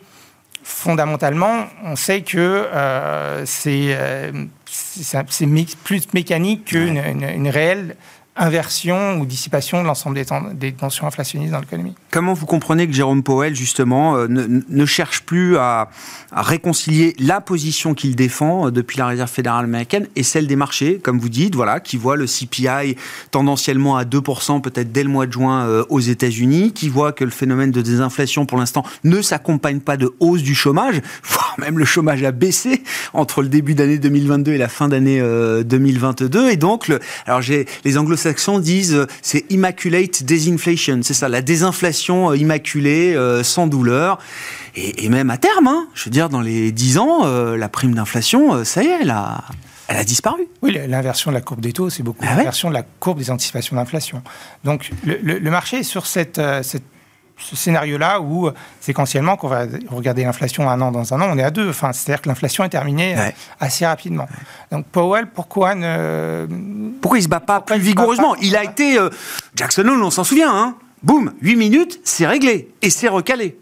[0.63, 4.45] fondamentalement, on sait que euh, euh,
[4.89, 5.47] c'est
[5.83, 7.95] plus mécanique qu'une une réelle
[8.37, 10.19] inversion ou dissipation de l'ensemble
[10.55, 11.93] des, tensions inflationnistes dans l'économie.
[12.11, 15.89] Comment vous comprenez que Jérôme Powell, justement, euh, ne, cherche plus à,
[16.33, 20.99] réconcilier la position qu'il défend euh, depuis la Réserve fédérale américaine et celle des marchés,
[21.01, 22.97] comme vous dites, voilà, qui voit le CPI
[23.31, 27.23] tendanciellement à 2% peut-être dès le mois de juin euh, aux États-Unis, qui voit que
[27.23, 31.79] le phénomène de désinflation pour l'instant ne s'accompagne pas de hausse du chômage, voire même
[31.79, 36.49] le chômage a baissé entre le début d'année 2022 et la fin d'année 2022.
[36.49, 36.91] Et donc,
[37.25, 42.37] alors j'ai les anglo saxons disent euh, c'est immaculate disinflation, c'est ça, la désinflation euh,
[42.37, 44.17] immaculée, euh, sans douleur.
[44.75, 48.65] Et, même à terme, hein, je veux dire, dans les 10 ans, la prime d'inflation,
[48.65, 49.45] ça y est, elle a,
[49.87, 50.49] elle a disparu.
[50.61, 53.31] Oui, l'inversion de la courbe des taux, c'est beaucoup ah l'inversion de la courbe des
[53.31, 54.21] anticipations d'inflation.
[54.65, 56.83] Donc le, marché est sur cette, cette
[57.37, 61.43] ce scénario-là où, séquentiellement, qu'on va regarder l'inflation un an dans un an, on est
[61.43, 61.69] à deux.
[61.69, 64.27] Enfin, C'est-à-dire que l'inflation est terminée euh, assez rapidement.
[64.71, 66.47] Donc Powell, pourquoi ne...
[67.01, 68.97] Pourquoi il ne se bat pas plus vigoureusement Il a été...
[68.97, 69.09] Euh,
[69.55, 72.73] Jackson Hole, on s'en souvient, hein Boum, 8 minutes, c'est réglé.
[72.81, 73.57] Et c'est recalé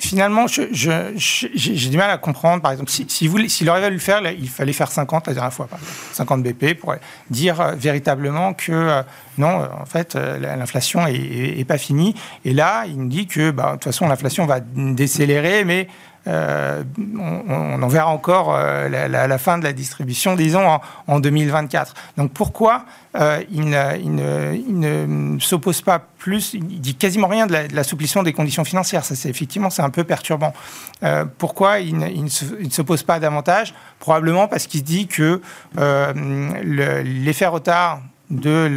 [0.00, 2.62] finalement, j'ai du mal à comprendre.
[2.62, 5.68] Par exemple, si, si aurait fallu le faire, il fallait faire 50 la dernière fois,
[6.12, 6.94] 50 BP pour
[7.28, 9.02] dire euh, véritablement que euh,
[9.38, 12.14] non, euh, en fait, l'inflation est, pas finie.
[12.44, 15.88] Et là, il nous dit que, bah, de toute façon, l'inflation va décélérer, mais
[16.26, 16.82] euh,
[17.18, 21.94] on, en verra encore euh, la, fin de la distribution, disons, en, 2024.
[22.16, 22.84] Donc pourquoi
[23.16, 29.04] euh, il, ne, s'oppose pas plus, il dit quasiment rien de l'assouplissement des conditions financières.
[29.04, 30.52] Ça, c'est effectivement, c'est un peu perturbant.
[31.38, 32.28] pourquoi il ne,
[32.70, 33.74] s'oppose pas davantage?
[33.98, 35.40] Probablement parce qu'il dit que
[35.74, 38.70] l'effet retard de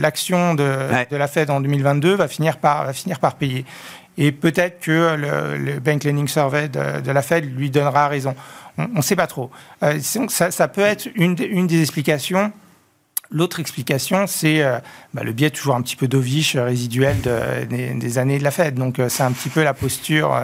[0.00, 0.64] l'action de,
[1.10, 3.66] de, la Fed en 2022 va finir par, va finir par payer.
[4.20, 8.36] Et peut-être que le, Bank Lending Survey de, la Fed lui donnera raison.
[8.76, 9.50] On ne sait pas trop.
[9.82, 12.52] Euh, ça, peut être une, des explications.
[13.30, 14.78] L'autre explication, c'est euh,
[15.14, 17.16] bah, le biais toujours un petit peu dovish résiduel
[17.70, 18.74] des, années de la Fed.
[18.74, 20.38] Donc, euh, c'est un petit peu la posture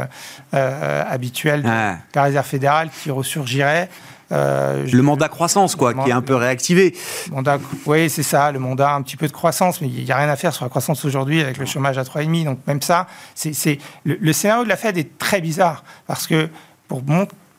[0.53, 3.91] habituelle de la Réserve fédérale qui ressurgirait.
[4.33, 6.95] Euh, le mandat croissance, quoi, qui est un peu réactivé.
[7.31, 10.17] Mandat, oui, c'est ça, le mandat un petit peu de croissance, mais il n'y a
[10.17, 12.45] rien à faire sur la croissance aujourd'hui avec le chômage à 3,5.
[12.45, 16.49] Donc même ça, c'est le, le, scénario de la Fed est très bizarre parce que
[16.89, 17.03] pour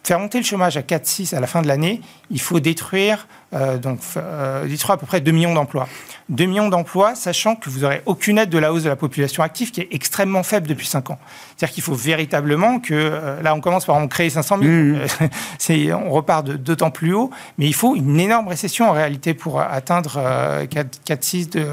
[0.04, 2.02] faire monter le chômage à 4,6 à la fin de l'année,
[2.32, 5.88] il faut détruire, euh, donc, euh, détruire à peu près 2 millions d'emplois.
[6.28, 9.42] 2 millions d'emplois, sachant que vous n'aurez aucune aide de la hausse de la population
[9.42, 11.20] active qui est extrêmement faible depuis 5 ans.
[11.56, 15.94] C'est-à-dire qu'il faut véritablement que, euh, là on commence par en créer 500 000, mmh.
[16.06, 20.20] on repart d'autant plus haut, mais il faut une énorme récession en réalité pour atteindre
[20.66, 21.68] 4,6 de,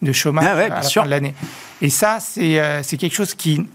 [0.00, 1.34] de chômage ah à la fin de l'année.
[1.82, 3.66] Et ça, c'est quelque chose qui,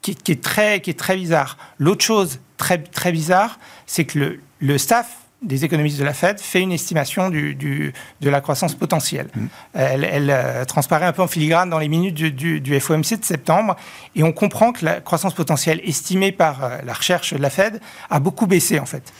[0.00, 1.58] qui, qui, est très, qui est très bizarre.
[1.78, 6.40] L'autre chose très, très bizarre, c'est que le, le staff des économistes de la Fed
[6.40, 9.28] fait une estimation du, de la croissance potentielle.
[9.34, 9.46] Mm.
[9.74, 13.76] Elle, euh, transparaît un peu en filigrane dans les minutes du, du, FOMC de septembre
[14.16, 17.80] et on comprend que la croissance potentielle estimée par euh, la recherche de la Fed
[18.10, 19.12] a beaucoup baissé en fait.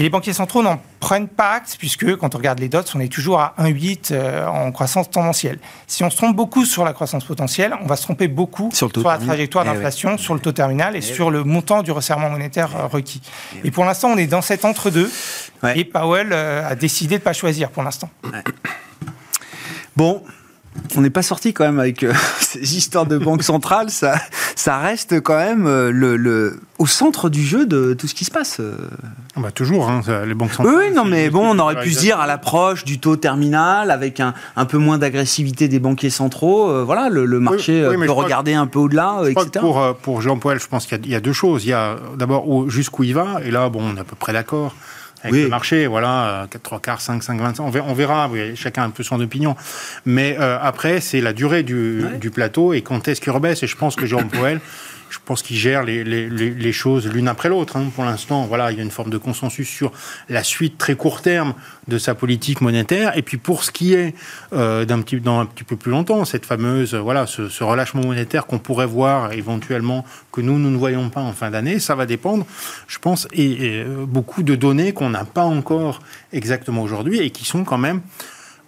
[0.00, 3.00] Et les banquiers centraux n'en prennent pas acte, puisque quand on regarde les dots, on
[3.00, 5.58] est toujours à 1,8 euh, en croissance tendancielle.
[5.86, 8.90] Si on se trompe beaucoup sur la croissance potentielle, on va se tromper beaucoup sur,
[9.04, 12.30] la trajectoire eh d'inflation, sur le taux terminal et, eh sur le montant du resserrement
[12.30, 13.20] monétaire euh, requis.
[13.56, 15.12] Eh et pour l'instant, on est dans cet entre-deux.
[15.74, 18.08] Et Powell euh, a décidé de ne pas choisir pour l'instant.
[19.96, 20.22] Bon,
[20.96, 23.90] on n'est pas sorti quand même avec euh, ces histoires de banque centrale.
[23.90, 24.14] Ça,
[24.54, 28.30] ça reste quand même euh, le, au centre du jeu de tout ce qui se
[28.30, 28.58] passe.
[28.60, 28.74] Euh.
[29.36, 30.76] Ah bah toujours, hein, les banques centrales.
[30.76, 34.20] Oui, non, mais bon, on aurait pu se dire à l'approche du taux terminal, avec
[34.20, 38.78] un, un peu moins d'agressivité des banquiers centraux, voilà, le, marché peut regarder un peu
[38.78, 39.48] au-delà, etc.
[39.60, 41.64] pour, pour Jean-Paul, je pense qu'il y, a deux choses.
[41.64, 44.32] Il y a d'abord jusqu'où il va, et là, bon, on est à peu près
[44.32, 44.74] d'accord
[45.22, 48.86] avec le marché, voilà, 4, 3 quarts, 5, 5, 25, on verra, verra chacun a
[48.86, 49.56] un peu son opinion.
[50.04, 53.62] Mais euh, après, c'est la durée du, du, plateau et quand est-ce qu'il rebaisse.
[53.62, 54.60] Et je pense que Jérôme Poel
[55.10, 57.76] je pense qu'il gère les, choses l'une après l'autre.
[57.76, 57.90] Hein.
[57.94, 59.92] Pour l'instant, voilà, il y a une forme de consensus sur
[60.28, 61.54] la suite très court terme
[61.88, 63.16] de sa politique monétaire.
[63.16, 64.14] Et puis pour ce qui est
[64.52, 68.46] euh, d'un petit, dans un petit peu plus longtemps, cette fameuse, voilà, ce, relâchement monétaire
[68.46, 72.06] qu'on pourrait voir éventuellement que nous, nous ne voyons pas en fin d'année, ça va
[72.06, 72.46] dépendre,
[72.86, 76.00] je pense, et, euh, beaucoup de données qu'on n'a pas encore
[76.32, 78.00] exactement aujourd'hui et qui sont quand même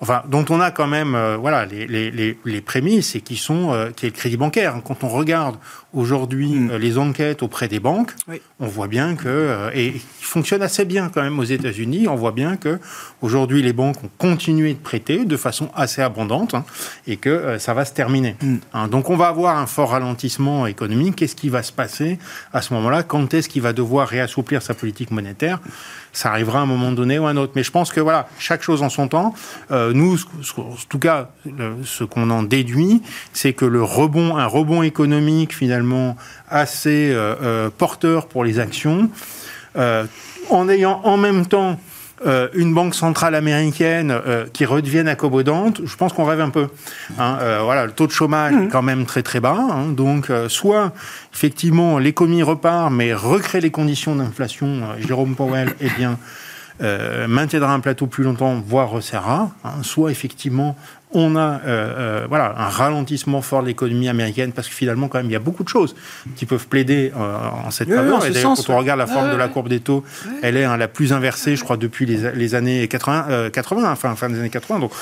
[0.03, 4.05] enfin, dont on a quand même euh, voilà, les, prémices et qui sont euh, qui
[4.05, 4.75] est le crédit bancaire.
[4.85, 5.57] Quand on regarde
[5.93, 6.71] aujourd'hui mm.
[6.71, 8.13] euh, les enquêtes auprès des banques,
[8.61, 12.09] on voit bien que et il fonctionne assez bien quand même aux États-Unis.
[12.09, 12.79] On voit bien que
[13.21, 16.65] aujourd'hui les banques ont continué de prêter de façon assez abondante hein,
[17.07, 18.37] et que ça va se terminer.
[18.41, 18.57] Mm.
[18.73, 21.17] Hein, donc on va avoir un fort ralentissement économique.
[21.17, 22.19] Qu'est-ce qui va se passer
[22.53, 23.03] à ce moment-là?
[23.03, 25.61] Quand est-ce qu'il va devoir réassouplir sa politique monétaire?
[26.13, 27.53] Ça arrivera à un moment donné ou à un autre.
[27.57, 29.35] Mais je pense que voilà, chaque chose en son temps.
[29.71, 30.19] Euh, nous,
[30.59, 31.31] en tout cas,
[31.85, 33.03] ce qu'on en déduit,
[33.33, 35.82] c'est que le rebond, un rebond économique finalement
[36.49, 39.11] assez euh, euh, porteur pour les actions,
[39.75, 41.79] en ayant en même temps
[42.25, 46.69] euh, une banque centrale américaine euh, qui redevienne accommodante, je pense qu'on rêve un peu.
[47.19, 47.39] Hein.
[47.41, 49.57] Euh, voilà, le taux de chômage est quand même très très bas.
[49.59, 49.87] Hein.
[49.89, 50.93] donc, soit
[51.35, 54.83] effectivement l'économie repart, mais recrée les conditions d'inflation.
[54.99, 56.19] Jérôme Powell, eh bien,
[57.29, 59.51] maintiendra un plateau plus longtemps, voire resserrera.
[59.65, 59.83] Hein.
[59.83, 60.77] soit effectivement
[61.15, 65.19] on a euh, euh, voilà, un ralentissement fort de l'économie américaine parce que finalement, quand
[65.19, 65.95] même, il y a beaucoup de choses
[66.37, 68.25] qui peuvent plaider euh, en cette faveur.
[68.25, 70.05] et d'ailleurs, quand on regarde la forme de la courbe des taux,
[70.43, 74.29] elle est hein, la plus inversée, je crois, depuis les, années 80, 80 enfin, fin
[74.29, 74.81] des années 80.
[74.81, 74.93] Donc,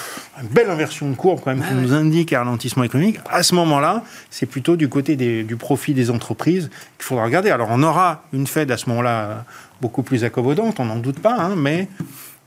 [0.42, 3.18] une belle inversion de courbe, quand même, qui nous indique un ralentissement économique.
[3.30, 7.50] À ce moment-là, c'est plutôt du côté du profit des entreprises qu'il faudra regarder.
[7.50, 9.44] Alors, on aura une Fed à ce moment-là
[9.80, 11.88] beaucoup plus accommodante, on n'en doute pas, hein, mais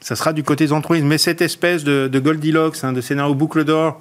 [0.04, 1.04] ça sera du côté des entreprises.
[1.04, 4.00] Mais cette espèce de, Goldilocks, hein, de scénario boucle d'or,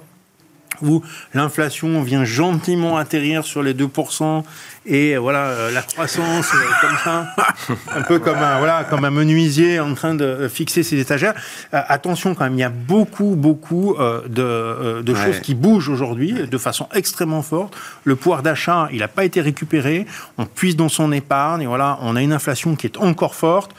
[0.81, 1.01] où
[1.33, 4.43] l'inflation vient gentiment atterrir sur les 2%
[4.85, 7.27] et voilà euh, la croissance euh, comme ça
[7.95, 11.35] un peu comme un voilà comme un menuisier en train de fixer ses étagères.
[11.73, 13.95] Euh, attention quand même il y a beaucoup beaucoup
[14.27, 17.77] de, de choses qui bougent aujourd'hui de façon extrêmement forte.
[18.03, 20.05] Le pouvoir d'achat il n'a pas été récupéré.
[20.39, 23.73] On puise dans son épargne et voilà on a une inflation qui est encore forte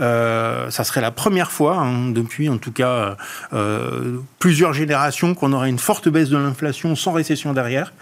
[0.00, 3.16] euh, ça serait la première fois, hein, depuis en tout cas
[3.52, 7.92] euh, plusieurs générations, qu'on aurait une forte baisse de l'inflation sans récession derrière.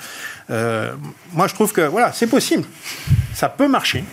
[0.50, 0.92] Euh,
[1.32, 2.64] moi, je trouve que voilà, c'est possible.
[3.35, 4.04] Ça peut marcher.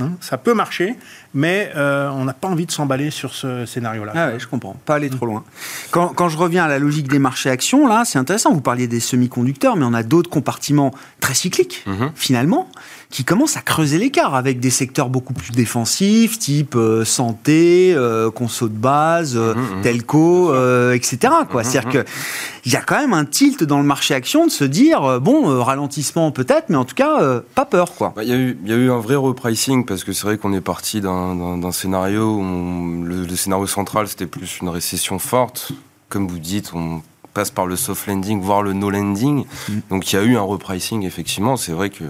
[0.00, 0.96] Hein, ça peut marcher,
[1.34, 4.12] mais on n'a pas envie de s'emballer sur ce scénario-là.
[4.16, 4.74] Ah ouais, je comprends.
[4.84, 5.44] Pas aller trop loin.
[5.92, 8.52] Quand, quand, je reviens à la logique des marchés actions, là, c'est intéressant.
[8.52, 12.10] Vous parliez des semi-conducteurs, mais on a d'autres compartiments très cycliques, mm-hmm.
[12.16, 12.68] finalement
[13.14, 18.28] qui commence à creuser l'écart avec des secteurs beaucoup plus défensifs, type euh, santé, euh,
[18.32, 19.82] conso de base, euh, mmh, mmh.
[19.82, 20.54] telco,
[20.92, 21.32] etc.
[21.48, 21.60] Quoi.
[21.60, 24.64] Mmh, C'est-à-dire qu'il y a quand même un tilt dans le marché action de se
[24.64, 27.92] dire, bon, ralentissement peut-être, mais en tout cas, pas peur.
[28.00, 30.60] Bah, il y, y, a eu un vrai repricing, parce que c'est vrai qu'on est
[30.60, 35.70] parti d'un scénario où le, le scénario central, c'était plus une récession forte.
[36.08, 37.00] Comme vous dites, on
[37.32, 39.44] passe par le soft landing, voire le no landing.
[39.88, 41.56] Donc il y a eu un repricing, effectivement.
[41.56, 42.02] C'est vrai que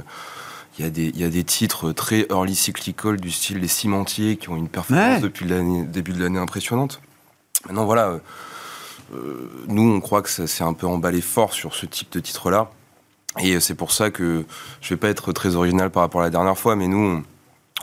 [0.79, 3.69] il y, a des, il y a des titres très early cyclical du style les
[3.69, 7.01] cimentiers qui ont une performance depuis le début de l'année impressionnante.
[7.67, 8.19] Maintenant, voilà, euh,
[9.15, 12.21] euh, nous, on croit que ça s'est un peu emballé fort sur ce type de
[12.21, 12.71] titre-là.
[13.41, 14.45] Et c'est pour ça que
[14.81, 17.23] je vais pas être très original par rapport à la dernière fois, mais nous,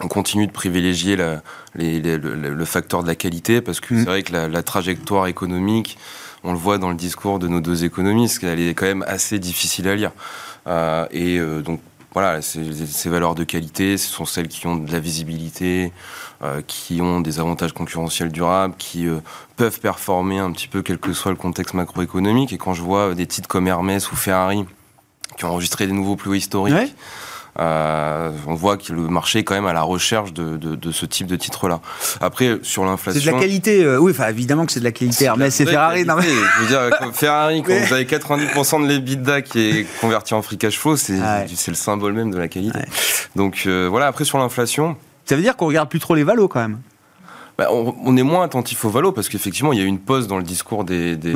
[0.01, 1.41] on, continue de privilégier la,
[1.75, 3.97] le, facteur de la qualité parce que mm.
[3.99, 5.97] c'est vrai que la, trajectoire économique,
[6.43, 9.39] on le voit dans le discours de nos deux économistes, qu'elle est quand même assez
[9.39, 10.11] difficile à lire.
[10.67, 11.81] Euh, et donc
[12.13, 15.93] voilà, ces valeurs de qualité, ce sont celles qui ont de la visibilité,
[16.43, 19.19] euh, qui ont des avantages concurrentiels durables, qui euh,
[19.55, 22.51] peuvent performer un petit peu quel que soit le contexte macroéconomique.
[22.51, 24.65] Et quand je vois des titres comme Hermès ou Ferrari
[25.37, 26.93] qui ont enregistré des nouveaux plus historiques,
[27.59, 31.05] euh, on voit que le marché est quand même à la recherche de, de, ce
[31.05, 31.81] type de titre-là.
[32.21, 33.21] Après, sur l'inflation...
[33.21, 35.29] C'est de la qualité, euh, oui, enfin, évidemment que c'est de la qualité.
[35.37, 36.23] Mais c'est Ferrari, non mais...
[36.23, 40.57] Je veux dire, Ferrari, quand vous avez 90% de l'EBITDA qui est converti en free
[40.57, 41.17] cash flow, c'est
[41.67, 42.79] le symbole même de la qualité.
[43.35, 44.95] Donc euh, voilà, après sur l'inflation...
[45.25, 46.79] Ça veut dire qu'on regarde plus trop les valos quand même
[47.61, 50.37] bah, on, est moins attentif au valo parce qu'effectivement, il y a une pause dans
[50.37, 51.31] le discours des, des,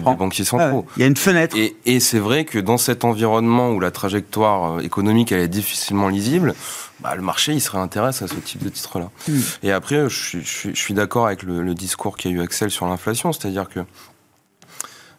[0.00, 0.84] banquiers centraux.
[0.96, 1.56] il y a une fenêtre.
[1.86, 6.08] Et, c'est vrai que dans cet environnement où la trajectoire euh, économique elle est difficilement
[6.08, 6.54] lisible,
[6.98, 9.10] bah, le marché il serait intéressé à ce type de titre-là.
[9.28, 9.38] Hmm.
[9.62, 10.38] Et après, je,
[10.74, 13.78] suis d'accord avec le, discours qu'a eu Axel sur l'inflation, c'est-à-dire que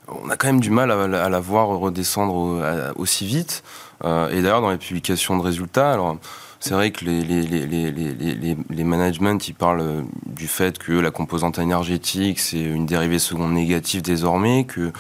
[0.10, 3.64] on a quand même du mal à, la voir redescendre aussi vite.
[4.04, 6.18] Euh, et d'ailleurs, dans les publications de résultats, alors
[6.62, 10.92] c'est vrai que les, les, les, les, les managements, ils parlent euh, du fait que
[10.92, 14.92] la composante énergétique, c'est une dérivée seconde négative désormais, que,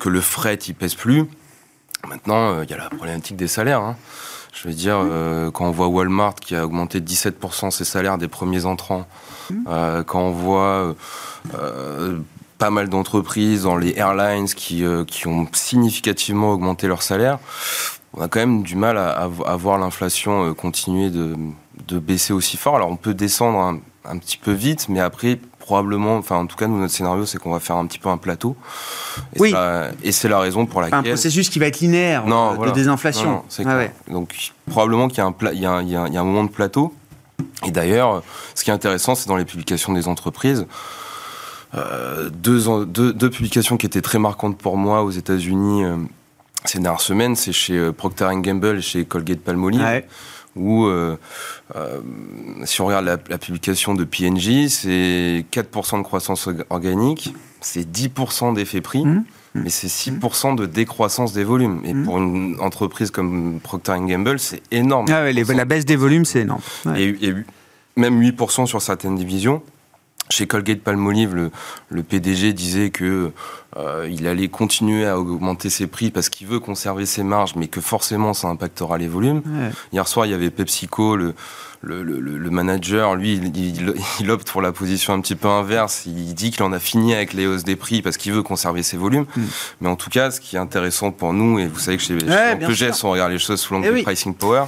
[0.00, 1.26] que le fret, il pèse plus.
[2.08, 3.80] Maintenant, euh, il y a la problématique des salaires.
[3.80, 3.96] Hein.
[4.52, 8.18] Je veux dire, euh, quand on voit Walmart qui a augmenté de 17% ses salaires
[8.18, 9.06] des premiers entrants,
[9.66, 10.96] quand on voit
[12.58, 17.38] pas mal d'entreprises dans les airlines qui, qui ont significativement augmenté leurs salaires,
[18.16, 19.26] on a quand même du mal à,
[19.56, 21.36] voir l'inflation euh, continuer de,
[21.98, 22.76] baisser aussi fort.
[22.76, 26.66] Alors on peut descendre un, petit peu vite, mais après probablement, enfin en tout cas
[26.66, 28.56] nous notre scénario c'est qu'on va faire un petit peu un plateau.
[29.34, 29.54] Et oui.
[30.02, 30.98] et c'est la raison pour laquelle.
[30.98, 33.42] Un processus qui va être linéaire euh, de désinflation.
[34.08, 34.34] Donc
[34.70, 35.20] probablement qu'il y,
[35.66, 36.94] a un y, a un moment de plateau.
[37.66, 38.22] Et d'ailleurs,
[38.54, 40.66] ce qui est intéressant, c'est dans les publications des entreprises.
[41.74, 45.84] Euh, deux, deux, publications qui étaient très marquantes pour moi aux États-Unis
[46.68, 50.02] ces dernières semaines, c'est chez euh, Procter Gamble et chez Colgate Palmolive.
[50.54, 51.18] Où, euh,
[51.76, 52.00] euh,
[52.64, 58.80] si on regarde la, publication de PNG, c'est 4% de croissance organique, c'est 10% d'effet
[58.80, 59.24] prix, mmh.
[59.54, 61.82] mais c'est 6% de décroissance des volumes.
[61.84, 62.04] Et mmh.
[62.04, 65.04] pour une entreprise comme Procter Gamble, c'est énorme.
[65.10, 66.62] Ah la baisse des volumes, c'est énorme.
[66.96, 67.34] Et, et,
[67.96, 69.62] même 8% sur certaines divisions.
[70.30, 71.50] Chez Colgate Palmolive, le,
[71.88, 73.30] le PDG disait que
[73.76, 77.68] euh, il allait continuer à augmenter ses prix parce qu'il veut conserver ses marges, mais
[77.68, 79.42] que forcément ça impactera les volumes.
[79.92, 81.34] Hier soir, il y avait PepsiCo, le,
[81.82, 86.04] le, le, le manager, lui, il, il, opte pour la position un petit peu inverse.
[86.06, 88.82] Il dit qu'il en a fini avec les hausses des prix parce qu'il veut conserver
[88.82, 89.26] ses volumes.
[89.36, 89.44] Hmm.
[89.80, 92.18] Mais en tout cas, ce qui est intéressant pour nous, et vous savez que chez,
[92.18, 94.64] chez on regarde les choses sous l'angle eh du pricing power.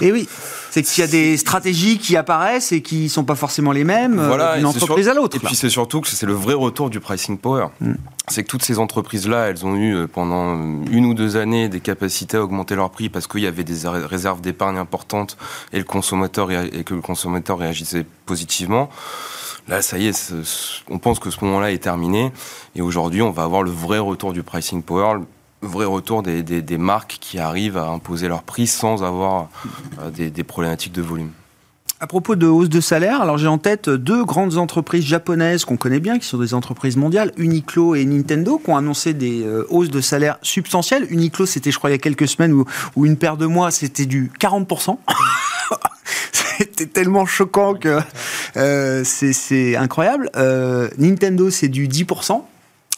[0.00, 0.28] Et eh oui.
[0.70, 3.84] C'est qu'il y a des stratégies qui apparaissent et qui ne sont pas forcément les
[3.84, 5.36] mêmes euh, d'une entreprise à l'autre.
[5.36, 7.66] Et puis c'est surtout que c'est le vrai retour du pricing power.
[7.80, 7.94] Hmm.
[8.28, 10.54] C'est que toutes ces entreprises-là, elles ont eu euh, pendant
[10.90, 13.86] une ou deux années des capacités à augmenter leur prix parce qu'il y avait des
[13.86, 15.36] réserves d'épargne importantes
[15.72, 18.88] et, le consommateur, et que le consommateur réagissait positivement.
[19.68, 20.32] Là, ça y est,
[20.88, 22.32] on pense que ce moment-là est terminé.
[22.74, 25.20] Et aujourd'hui, on va avoir le vrai retour du pricing power
[25.62, 29.48] vrai retour des, marques qui arrivent à imposer leur prix sans avoir
[30.00, 31.30] euh, des, problématiques de volume.
[32.02, 35.76] À propos de hausse de salaire, alors j'ai en tête deux grandes entreprises japonaises qu'on
[35.76, 39.66] connaît bien, qui sont des entreprises mondiales, Uniqlo et Nintendo, qui ont annoncé des euh,
[39.68, 41.06] hausses de salaire substantielles.
[41.10, 42.54] Uniqlo, c'était je crois il y a quelques semaines,
[42.96, 44.96] où, une paire de mois, c'était du 40%.
[46.32, 47.98] c'était tellement choquant que
[48.56, 50.30] euh, c'est incroyable.
[50.96, 52.44] Nintendo, c'est du 10%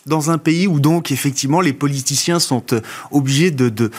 [0.07, 3.91] dans un pays où donc effectivement les politiciens sont euh, obligés de,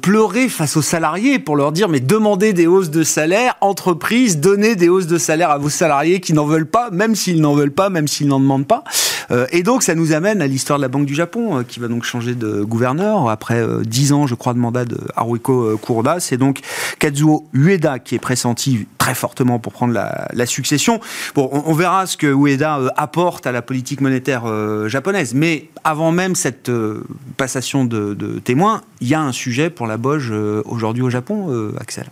[0.00, 4.76] pleurer face aux salariés pour leur dire mais demandez des hausses de salaire, entreprise, donnez
[4.76, 7.72] des hausses de salaire à vos salariés qui n'en veulent pas, même s'ils n'en veulent
[7.72, 8.84] pas, même s'ils n'en demandent pas.
[9.30, 11.80] Euh, et donc ça nous amène à l'histoire de la Banque du Japon euh, qui
[11.80, 16.20] va donc changer de gouverneur après dix ans je crois de mandat de Haruiko Kuroda.
[16.20, 16.60] C'est donc
[16.98, 21.00] Kazuo Ueda qui est pressenti très fortement pour prendre la, succession.
[21.34, 24.44] Bon, on, verra ce que Ueda apporte à la politique monétaire
[24.88, 27.04] japonaise mais avant même cette euh,
[27.36, 31.46] passation de, témoins, il y a un sujet pour la Boge euh, aujourd'hui au Japon,
[31.50, 32.06] euh, Axel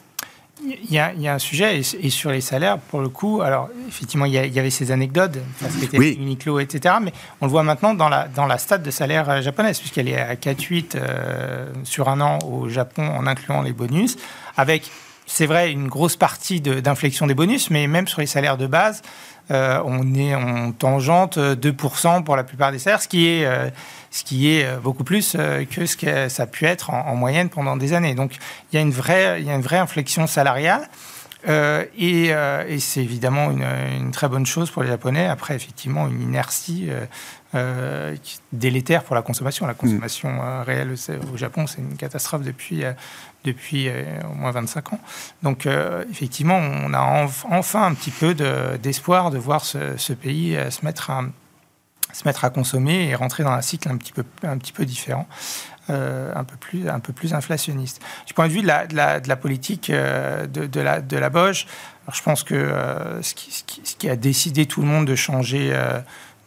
[0.67, 4.33] il y, a, un sujet, et, sur les salaires, pour le coup, alors effectivement, il
[4.33, 5.39] y, avait ces anecdotes,
[5.95, 6.17] oui.
[6.21, 9.79] Uniqlo, etc., mais on le voit maintenant dans la, dans la stade de salaire japonaise,
[9.79, 10.97] puisqu'elle est à 4,8
[11.85, 14.17] sur un an au Japon en incluant les bonus,
[14.57, 14.91] avec,
[15.27, 19.03] c'est vrai, une grosse partie d'inflexion des bonus, mais même sur les salaires de base,
[19.51, 23.69] euh, on est en tangente 2% pour la plupart des salaires, ce qui est, euh,
[24.11, 25.37] ce qui est euh, beaucoup plus
[25.71, 28.15] que ce que ça a pu être en, moyenne pendant des années.
[28.15, 28.37] Donc
[28.73, 30.89] il y a une vraie, il y a une vraie inflexion salariale.
[31.47, 32.33] et,
[32.81, 35.27] c'est évidemment une, très bonne chose pour les Japonais.
[35.27, 36.89] Après, effectivement, une inertie
[38.53, 39.67] délétère pour la consommation.
[39.67, 40.95] La consommation réelle
[41.33, 42.83] au Japon, c'est une catastrophe depuis,
[43.47, 45.01] depuis euh, au moins 25 ans.
[45.43, 48.35] Donc euh, effectivement, on a enfin un petit peu
[48.79, 51.23] d'espoir de, voir ce, pays euh, se mettre à
[52.13, 55.29] se mettre à consommer et rentrer dans un cycle un petit peu, différent,
[55.89, 58.01] un, peu plus, un peu plus inflationniste.
[58.27, 61.67] Du point de vue de la, politique de, la, de Bosch,
[62.11, 62.73] je pense que
[63.21, 65.77] ce, qui, a décidé tout le monde de changer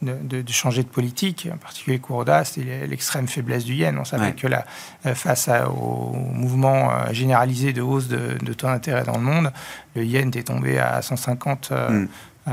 [0.02, 3.98] de, changer de politique, en particulier Kuroda, c'était l'extrême faiblesse du yen.
[3.98, 4.64] On savait que là,
[5.06, 9.52] euh, face au mouvement euh, généralisé de hausse de, taux d'intérêt dans le monde,
[9.94, 12.08] le yen est tombé à 150 mm.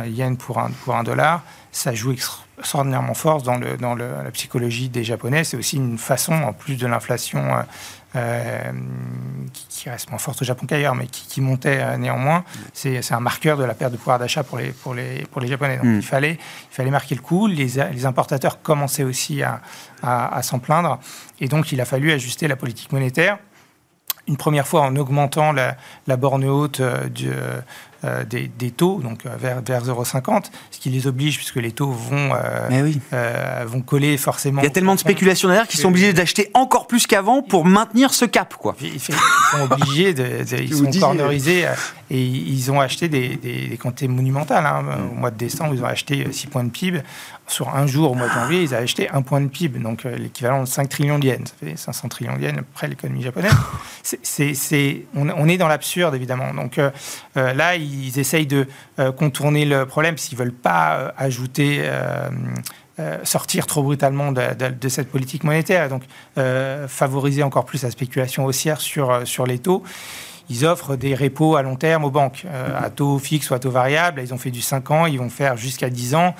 [0.05, 1.43] yens pour un, pour un dollar.
[1.71, 5.43] Ça joue extraordinairement fort dans, le, dans le, la psychologie des Japonais.
[5.43, 7.63] C'est aussi une façon, en plus de l'inflation
[8.17, 8.71] euh,
[9.69, 12.43] qui, reste moins forte au Japon qu'ailleurs, mais qui, montait euh, néanmoins,
[12.73, 15.47] c'est un marqueur de la perte de pouvoir d'achat pour les, pour, les, pour les
[15.47, 15.77] Japonais.
[15.77, 15.95] Donc mm.
[15.97, 17.47] il, fallait, il fallait marquer le coup.
[17.47, 19.61] Les, les importateurs commençaient aussi à,
[20.01, 20.99] à, s'en plaindre.
[21.39, 23.37] Et donc il a fallu ajuster la politique monétaire
[24.27, 27.31] une première fois en augmentant la, la borne haute euh, du,
[28.03, 31.89] euh, des, taux, donc euh, vers, vers 0,50, ce qui les oblige, puisque les taux
[31.89, 34.61] vont, euh, vont coller forcément.
[34.61, 37.65] Il y a tellement de spéculations derrière qu'ils sont obligés d'acheter encore plus qu'avant pour
[37.65, 38.53] maintenir ce cap.
[38.53, 38.75] Quoi.
[38.81, 39.13] Ils sont
[39.71, 41.65] obligés, de, ils sont cornerisés
[42.11, 44.65] et ils ont acheté des, des, quantités monumentales.
[44.65, 44.85] Hein.
[45.11, 47.01] Au mois de décembre, ils ont acheté 6 points de PIB.
[47.47, 50.03] Sur un jour, au mois de janvier, ils ont acheté un point de PIB, donc
[50.03, 51.49] l'équivalent de 5 trillions de yens.
[51.49, 53.53] Ça fait 500 trillions de yens après l'économie japonaise.
[54.03, 56.53] c'est on, on, est dans l'absurde, évidemment.
[56.53, 56.79] Donc
[57.35, 58.67] là, ils essayent de
[58.99, 62.29] euh, contourner le problème parce qu'ils ne veulent pas euh, ajouter euh,
[63.23, 66.01] sortir trop brutalement de, cette politique monétaire, donc
[66.87, 69.83] favoriser encore plus la spéculation haussière sur, sur les taux.
[70.49, 72.45] Ils offrent des repos à long terme aux banques,
[72.75, 74.19] à taux fixe ou à taux variable.
[74.23, 76.33] Ils ont fait du 5 ans, ils vont faire jusqu'à 10 ans,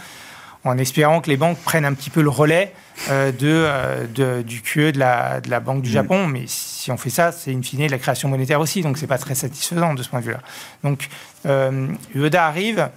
[0.64, 2.74] en espérant que les banques prennent un petit peu le relais
[3.10, 5.94] de, du QE de la, de la Banque du mm.
[5.94, 6.28] Japon.
[6.28, 6.44] Mais
[6.88, 9.08] si on fait ça, c'est in fine de la création monétaire aussi, donc ce n'est
[9.08, 10.40] pas très satisfaisant de ce point de vue-là.
[10.84, 11.10] Donc
[11.46, 12.90] euh, Ueda arrive,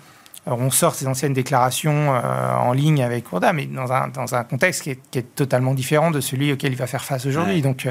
[0.46, 4.44] on sort ses anciennes déclarations euh, en ligne avec Urda, mais dans un, dans un
[4.44, 7.62] contexte qui est, totalement différent de celui auquel il va faire face aujourd'hui.
[7.62, 7.86] Donc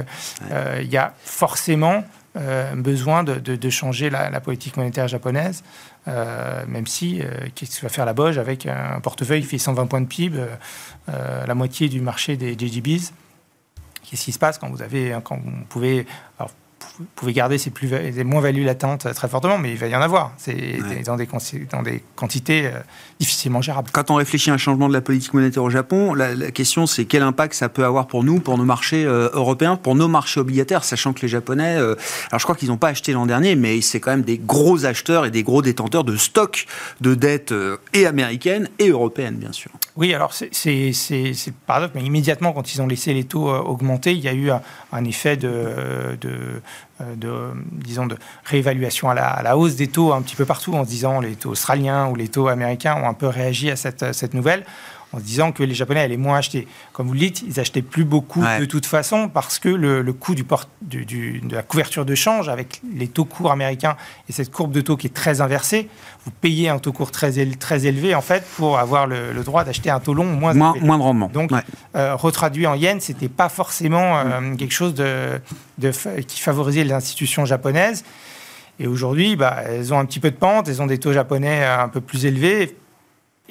[0.52, 2.04] euh, il y a forcément
[2.76, 5.64] besoin de, changer la, politique monétaire japonaise,
[6.68, 7.22] même si,
[7.56, 10.40] qu'est-ce qu'il va faire la Boge avec un portefeuille qui fait 120 points de PIB,
[11.08, 13.12] la moitié du marché des JGBs
[14.10, 16.08] Qu'est-ce qui se passe quand vous avez, quand vous pouvez,
[17.16, 17.92] pouvez garder ces, plus,
[18.24, 20.34] moins-values latentes très fortement, mais il va y en avoir.
[20.38, 21.28] C'est dans, des,
[21.72, 22.80] dans des quantités euh,
[23.20, 23.90] difficilement gérables.
[23.92, 27.06] Quand on réfléchit à un changement de la politique monétaire au Japon, la, question c'est
[27.06, 30.40] quel impact ça peut avoir pour nous, pour nos marchés euh, européens, pour nos marchés
[30.40, 31.96] obligataires, sachant que les Japonais, euh,
[32.30, 34.86] alors je crois qu'ils n'ont pas acheté l'an dernier, mais c'est quand même des gros
[34.86, 36.66] acheteurs et des gros détenteurs de stocks
[37.02, 37.54] de dettes
[37.94, 39.72] et américaines et européennes, bien sûr.
[39.96, 40.94] Oui, alors c'est
[41.66, 44.50] paradoxe, mais immédiatement, quand ils ont laissé les taux augmenter, il y a eu
[44.92, 46.62] un, effet de, de euh,
[47.16, 50.90] de, disons, de réévaluation à la, hausse des taux un petit peu partout, en se
[50.90, 54.34] disant les taux australiens ou les taux américains ont un peu réagi à cette, cette
[54.34, 54.66] nouvelle
[55.14, 56.68] en se disant que les Japonais allaient moins acheter.
[56.94, 60.36] Comme vous le dites, ils achetaient plus beaucoup de toute façon parce que le, coût
[60.36, 60.46] du
[60.82, 63.96] du, de la couverture de change avec les taux courts américains
[64.28, 65.90] et cette courbe de taux qui est très inversée,
[66.26, 69.90] vous payez un taux court très, très élevé en fait pour avoir le, droit d'acheter
[69.90, 71.30] un taux long moins moins, moins de rendement.
[71.34, 71.52] Donc,
[71.96, 74.58] euh, retraduit en yens, c'était pas forcément euh, mm.
[74.58, 75.40] quelque chose de,
[75.78, 75.92] de,
[76.22, 78.04] qui favorisait les institutions japonaises.
[78.82, 81.66] Et aujourd'hui, bah, elles ont un petit peu de pente, elles ont des taux japonais
[81.66, 82.78] un peu plus élevés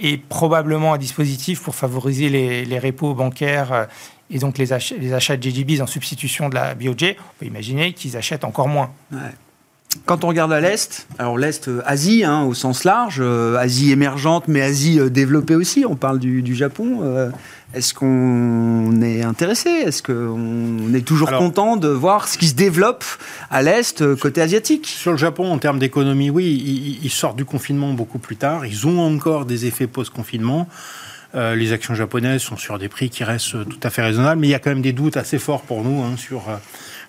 [0.00, 3.84] et probablement un dispositif pour favoriser les, les repos bancaires euh,
[4.30, 7.16] et donc les achats, les achats de JGBs en substitution de la BOJ.
[7.18, 8.90] On peut imaginer qu'ils achètent encore moins.
[10.04, 13.90] Quand on regarde à l'Est, alors l'Est, euh, Asie hein, au sens large, euh, Asie
[13.90, 17.30] émergente, mais Asie développée aussi, on parle du, du Japon.
[17.74, 19.68] Est-ce qu'on est intéressé?
[19.68, 23.04] Est-ce qu'on est toujours content de voir ce qui se développe
[23.50, 24.86] à l'Est, euh, côté asiatique?
[24.86, 28.64] Sur le Japon, en termes d'économie, oui, ils, sortent du confinement beaucoup plus tard.
[28.64, 30.66] Ils ont encore des effets post-confinement.
[31.34, 34.46] Euh, les actions japonaises sont sur des prix qui restent tout à fait raisonnables, mais
[34.46, 36.56] il y a quand même des doutes assez forts pour nous hein, sur euh,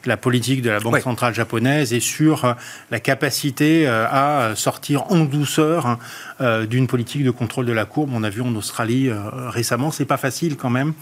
[0.05, 2.53] la politique de la Banque centrale japonaise et sur euh,
[2.91, 5.99] la capacité euh, à sortir en douceur hein,
[6.41, 8.11] euh, d'une politique de contrôle de la courbe.
[8.13, 9.09] On a vu en Australie
[9.47, 10.93] récemment, c'est pas facile quand même.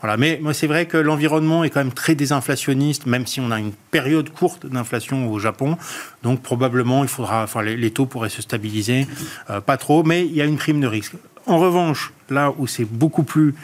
[0.00, 3.50] Voilà, mais moi c'est vrai que l'environnement est quand même très désinflationniste, même si on
[3.50, 5.76] a une période courte d'inflation au Japon.
[6.22, 9.06] Donc probablement il faudra, enfin les, taux pourraient se stabiliser,
[9.66, 11.14] pas trop, mais il y a une prime de risque.
[11.46, 13.54] En revanche, là où c'est beaucoup plus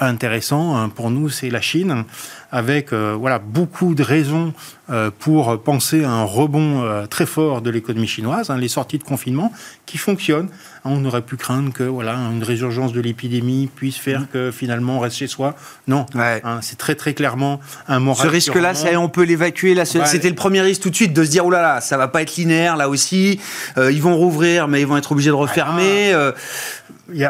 [0.00, 2.04] intéressant hein, pour nous, c'est la Chine,
[2.52, 4.52] avec euh, voilà beaucoup de raisons
[4.90, 8.98] euh, pour penser à un rebond euh, très fort de l'économie chinoise, hein, les sorties
[8.98, 9.52] de confinement
[9.86, 10.48] qui fonctionnent.
[10.84, 15.00] On aurait pu craindre que voilà une résurgence de l'épidémie puisse faire que finalement on
[15.00, 15.54] reste chez soi.
[15.86, 18.26] Non, hein, c'est très très clairement un moral.
[18.26, 19.74] Ce risque-là, on peut l'évacuer.
[19.74, 21.98] Là, c'était le premier risque tout de suite de se dire oulala, là là, ça
[21.98, 23.38] va pas être linéaire là aussi.
[23.76, 26.14] ils vont rouvrir, mais ils vont être obligés de refermer.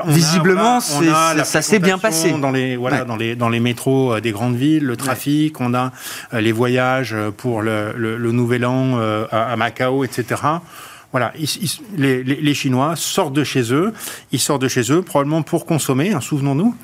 [0.06, 2.30] Visiblement, ça s'est bien passé.
[2.32, 5.90] Dans les, voilà, dans, les, dans les métros des grandes villes, le trafic, on a
[6.32, 10.40] les voyages pour le, Nouvel An euh, à, Macao, etc.
[11.10, 11.32] Voilà,
[11.96, 13.92] les, Chinois sortent de chez eux,
[14.32, 16.74] ils sortent de chez eux probablement pour consommer, hein, souvenons-nous.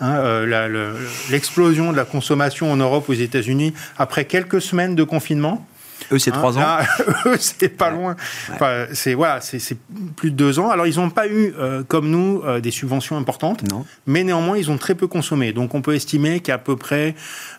[0.00, 0.96] Hein, euh,
[1.30, 5.66] l'explosion de la consommation en Europe, aux États-Unis, après quelques semaines de confinement,
[6.12, 6.60] Eux, c'est trois ans.
[6.60, 6.80] Là,
[7.26, 8.16] eux, c'est pas loin.
[8.52, 9.78] Enfin, c'est voilà, c'est
[10.16, 10.70] plus de deux ans.
[10.70, 13.84] Alors, ils n'ont pas eu, euh, comme nous, euh, des subventions importantes, Non.
[14.06, 15.52] mais néanmoins, ils ont très peu consommé.
[15.52, 17.14] Donc, on peut estimer qu'à peu près,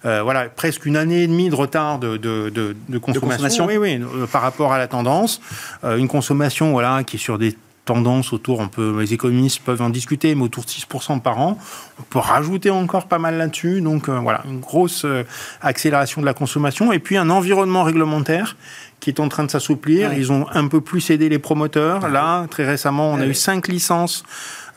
[0.06, 3.66] euh, voilà, presque une année et demie de retard de, de, de, de consommation.
[3.66, 3.66] consommation.
[3.66, 5.42] Oui, oui, par rapport à la tendance.
[5.84, 7.56] Une consommation, voilà, qui est sur des
[7.86, 11.58] tendances autour, on peut, les économistes peuvent en discuter, mais autour de 6% par an.
[12.00, 13.82] On peut rajouter encore pas mal là-dessus.
[13.82, 15.24] Donc euh, voilà, une grosse euh,
[15.62, 16.92] accélération de la consommation.
[16.92, 18.58] Et puis un environnement réglementaire
[19.06, 20.10] qui est en train de s'assouplir.
[20.10, 20.16] Ouais.
[20.18, 22.10] Ils ont un peu plus aidé les promoteurs.
[22.10, 23.28] Là, très récemment, on a Ouais.
[23.28, 24.24] eu cinq licences,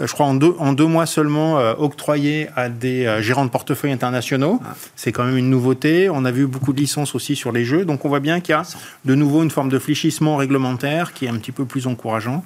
[0.03, 3.47] euh, je crois en deux, en deux mois seulement, euh, octroyées à des euh, gérants
[3.47, 4.61] de portefeuille internationaux.
[4.97, 6.11] C'est quand même une nouveauté.
[6.11, 7.87] On a vu beaucoup de licences aussi sur les jeux.
[7.87, 8.65] Donc on voit bien qu'il y a
[9.07, 12.45] de nouveau une forme de fléchissement réglementaire qui est un petit peu plus encourageant.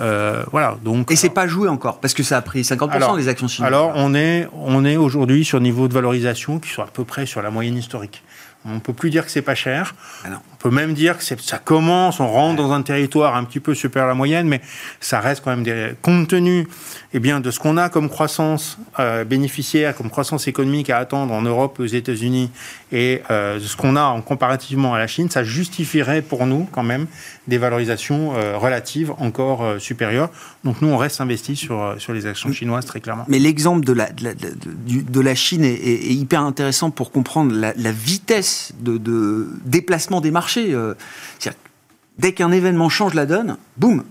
[0.00, 0.78] Euh, voilà.
[0.82, 3.48] Donc, Et c'est pas joué encore, parce que ça a pris 50% Alors- des actions
[3.48, 3.68] chinoises.
[3.70, 7.04] alors, on est, on est aujourd'hui sur un niveau de valorisation qui soit à peu
[7.04, 8.22] près sur la moyenne historique.
[8.68, 9.94] On ne peut plus dire que c'est pas cher.
[10.24, 10.40] Ah.
[10.52, 13.74] On peut même dire que ça commence, on rentre dans un territoire un petit peu
[13.74, 14.60] supérieur à la moyenne, mais
[15.00, 16.66] ça reste quand même des, compte tenu
[17.14, 21.32] eh bien, de ce qu'on a comme croissance euh, bénéficiaire, comme croissance économique à attendre
[21.32, 22.50] en Europe, aux États-Unis,
[22.90, 26.82] et euh, ce qu'on a en comparativement à la Chine, ça justifierait pour nous quand
[26.82, 27.06] même
[27.46, 30.30] des valorisations euh, relatives encore euh, supérieures.
[30.64, 33.24] Donc nous, on reste investi sur, sur les actions chinoises très clairement.
[33.28, 37.74] Mais l'exemple de la, de, la, de- la Chine est, hyper intéressant pour comprendre la,
[37.76, 40.74] la vitesse de, de déplacement des marchés.
[42.18, 44.02] Dès qu'un événement change la donne, boum,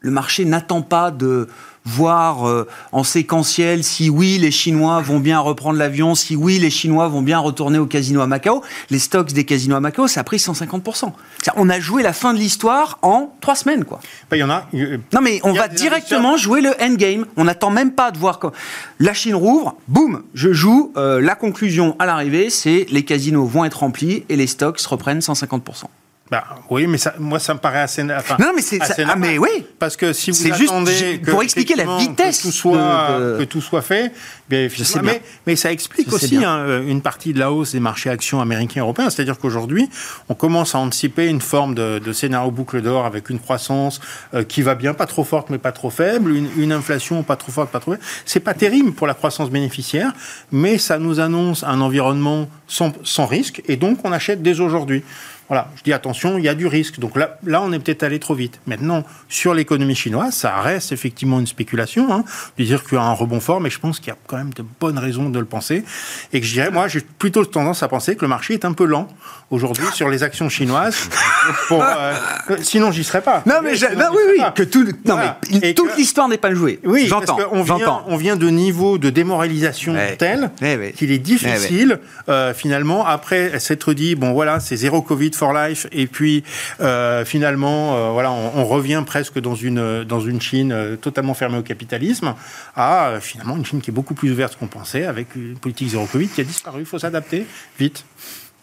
[0.00, 1.48] le marché n'attend pas de
[1.86, 6.70] voir euh, en séquentiel si oui, les Chinois vont bien reprendre l'avion, si oui, les
[6.70, 8.62] Chinois vont bien retourner au casino à Macao.
[8.90, 10.82] Les stocks des casinos à Macao, ça a pris 150%.
[10.92, 11.12] C'est-à-dire,
[11.56, 14.00] On a joué la fin de l'histoire en trois semaines, quoi.
[14.30, 14.66] Ben, Il y en a.
[14.74, 17.26] euh, Non, mais on va directement jouer le endgame.
[17.36, 18.52] On n'attend même pas de voir quand
[18.98, 19.76] la Chine rouvre.
[19.88, 20.92] Boum, je joue.
[20.96, 25.20] euh, la conclusion à l'arrivée, c'est les casinos vont être remplis et les stocks reprennent
[25.20, 25.84] 150%.
[26.28, 28.02] Bah, oui, mais ça, moi, ça me paraît assez.
[28.02, 29.64] Enfin, Non, mais c'est- ah, mais oui.
[29.78, 33.18] Parce que si vous C'est juste attendez que, pour expliquer la vitesse que tout soit,
[33.20, 34.12] de- que tout soit fait,
[34.48, 38.40] bien, mais, mais ça explique aussi hein, une partie de la hausse des marchés actions
[38.40, 39.08] américains et européens.
[39.08, 39.88] C'est-à-dire qu'aujourd'hui,
[40.28, 44.00] on commence à anticiper une forme de, de scénario boucle d'or avec une croissance
[44.34, 47.36] euh, qui va bien, pas trop forte mais pas trop faible, une, une inflation pas
[47.36, 48.02] trop forte, pas trop faible.
[48.24, 50.12] C'est pas terrible pour la croissance bénéficiaire,
[50.50, 55.04] mais ça nous annonce un environnement sans, sans risque et donc on achète dès aujourd'hui.
[55.48, 56.98] Voilà, je dis attention, il y a du risque.
[56.98, 58.58] Donc là, là on est peut-être allé trop vite.
[58.66, 62.24] Maintenant, sur l'économie chinoise, ça reste effectivement une spéculation, hein,
[62.58, 64.36] de dire qu'il y a un rebond fort, mais je pense qu'il y a quand
[64.38, 65.84] même de bonnes raisons de le penser.
[66.32, 68.72] Et que je dirais, moi, j'ai plutôt tendance à penser que le marché est un
[68.72, 69.08] peu lent
[69.50, 71.08] aujourd'hui sur les actions chinoises.
[71.68, 72.14] Pour, euh,
[72.62, 73.42] sinon, j'y serais pas.
[73.46, 75.38] Non, mais, Sinon, non, oui, oui, que tout, non, Voilà.
[75.62, 76.80] mais toute que- l'histoire n'est pas jouée.
[76.84, 77.36] Oui, j'entends.
[77.36, 78.04] parce qu'on vient, j'entends.
[78.08, 80.16] on vient de niveaux de démoralisation Ouais.
[80.16, 80.92] tels Ouais, ouais.
[80.92, 85.86] qu'il est difficile, euh, finalement, après s'être dit, bon voilà, c'est zéro Covid for life,
[85.92, 86.42] et puis
[86.80, 91.34] euh, finalement, euh, voilà, on, on revient presque dans une, dans une Chine euh, totalement
[91.34, 92.34] fermée au capitalisme,
[92.74, 95.88] à euh, finalement une Chine qui est beaucoup plus ouverte qu'on pensait, avec une politique
[95.88, 96.80] zéro Covid qui a disparu.
[96.80, 97.46] Il faut s'adapter
[97.78, 98.04] vite.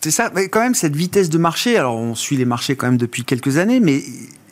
[0.01, 1.77] C'est ça, mais quand même cette vitesse de marché.
[1.77, 4.03] Alors on suit les marchés quand même depuis quelques années, mais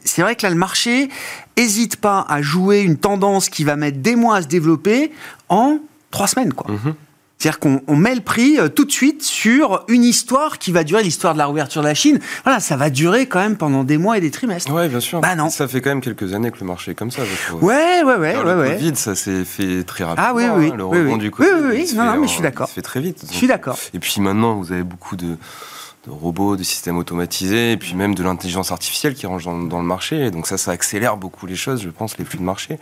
[0.05, 1.09] c'est vrai que là le marché
[1.57, 5.11] hésite pas à jouer une tendance qui va mettre des mois à se développer
[5.49, 6.72] en trois semaines, quoi.
[6.72, 6.95] Mhm.
[7.42, 10.84] C'est-à-dire qu'on on met le prix euh, tout de suite sur une histoire qui va
[10.84, 12.20] durer, l'histoire de la réouverture de la Chine.
[12.44, 14.72] Voilà, ça va durer quand même pendant des mois et des trimestres.
[14.72, 15.22] Ouais, bien sûr.
[15.22, 15.50] Bah non.
[15.50, 17.24] Ça fait quand même quelques années que le marché est comme ça,
[17.60, 17.74] ouais,
[18.04, 18.74] Alors, ouais, le ouais.
[18.76, 20.30] Covid, ça s'est fait très rapidement.
[20.30, 21.18] Ah oui, oui, hein, Le oui, rebond oui.
[21.18, 21.88] du Oui, Covid, oui, oui.
[21.88, 22.68] se Non, non, mais en- je suis d'accord.
[22.68, 23.24] Se fait très vite.
[23.28, 23.76] Je suis d'accord.
[23.96, 28.14] Et puis maintenant, vous avez beaucoup de, de robots, de systèmes automatisés, et puis même
[28.14, 30.28] de l'intelligence artificielle qui range dans, dans le marché.
[30.28, 32.78] Et donc ça, ça accélère beaucoup les choses, je pense, les flux de marché.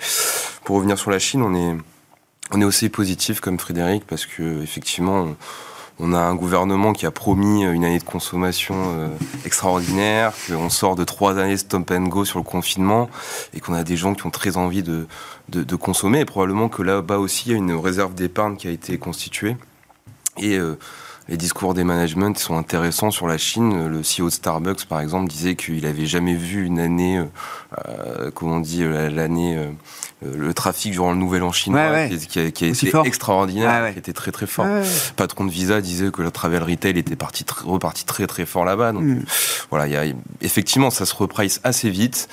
[0.65, 1.77] Pour revenir sur la Chine, on est,
[2.51, 5.27] on est aussi positif comme Frédéric, parce que effectivement,
[5.99, 9.07] on, a un gouvernement qui a promis une année de consommation euh,
[9.45, 13.09] extraordinaire, qu'on sort de trois années stop and go sur le confinement,
[13.53, 15.07] et qu'on a des gens qui ont très envie de,
[15.49, 16.21] de, de consommer.
[16.21, 19.57] Et probablement que là-bas aussi, il y a une réserve d'épargne qui a été constituée.
[20.37, 20.79] Et euh,
[21.29, 23.87] les discours des managements sont intéressants sur la Chine.
[23.87, 27.25] Le CEO de Starbucks, par exemple, disait qu'il avait jamais vu une année, euh,
[27.87, 29.67] euh, comment on dit, euh, l'année, euh,
[30.25, 32.17] euh, le trafic durant le Nouvel An chinois, Ouais, ouais.
[32.17, 33.05] qui, a, qui a Aussi été fort.
[33.05, 34.65] extraordinaire, Ouais, qui était très très fort.
[35.17, 38.91] Patron de Visa disait que le travel retail était parti reparti très très fort là-bas.
[38.91, 39.23] Donc Mm.
[39.69, 40.03] voilà, il y a,
[40.41, 42.27] effectivement, ça se reprice assez vite.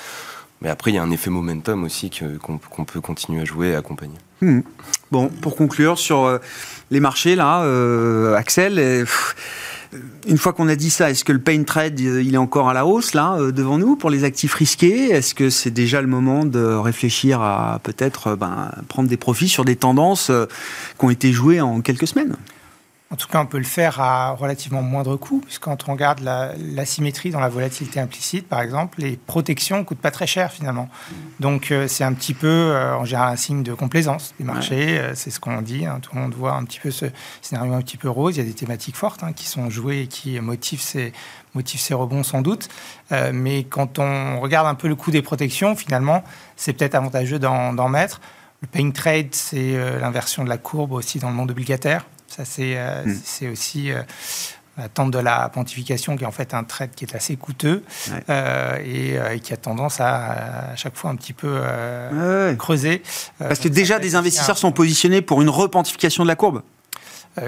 [0.62, 3.74] Mais après, il y a un effet momentum aussi qu'on peut continuer à jouer et
[3.74, 4.16] accompagner.
[4.40, 4.60] Hmm.
[5.10, 6.38] Bon, pour conclure sur euh,
[6.90, 9.06] les marchés, là, euh, Axel,
[10.26, 12.74] une fois qu'on a dit ça, est-ce que le pain trade, il est encore à
[12.74, 15.10] la hausse, là, euh, devant nous, pour les actifs risqués?
[15.10, 19.64] Est-ce que c'est déjà le moment de réfléchir à peut-être ben, prendre des profits sur
[19.64, 20.30] des tendances
[20.98, 22.36] qui ont été jouées en quelques semaines?
[23.08, 26.20] En tout cas, on peut le faire à relativement moindre coût, puisque quand on regarde
[26.20, 30.88] l'asymétrie dans la volatilité implicite, par exemple, les protections ne coûtent pas très cher finalement.
[31.38, 34.98] Donc euh, c'est un petit peu, euh, en général, un signe de complaisance des marchés.
[34.98, 35.86] Euh, c'est ce qu'on dit.
[35.86, 36.00] Hein.
[36.02, 37.06] Tout le monde voit un petit peu ce
[37.42, 38.36] scénario un petit peu rose.
[38.36, 41.12] Il y a des thématiques fortes hein, qui sont jouées et qui motivent ces,
[41.54, 42.68] motivent ces rebonds sans doute.
[43.32, 46.24] mais quand on regarde un peu le coût des protections, finalement,
[46.56, 48.20] c'est peut-être avantageux d'en mettre.
[48.62, 52.04] Le paying trade, c'est l'inversion de la courbe aussi dans le monde obligataire.
[52.28, 53.52] Ça, c'est hmm.
[53.52, 54.02] aussi euh,
[54.76, 57.82] l'attente de la pontification, qui est en fait un trade qui est assez coûteux
[58.28, 61.60] euh, et, qui a tendance à, à chaque fois un petit peu
[62.58, 63.02] creuser.
[63.38, 66.62] Parce que déjà, des investisseurs sont positionnés pour une repontification de la courbe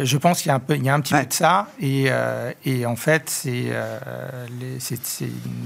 [0.02, 1.66] je pense qu'il y a un, peu, il y a un petit peu de ça.
[1.80, 2.08] Et,
[2.66, 3.72] et en fait, c'est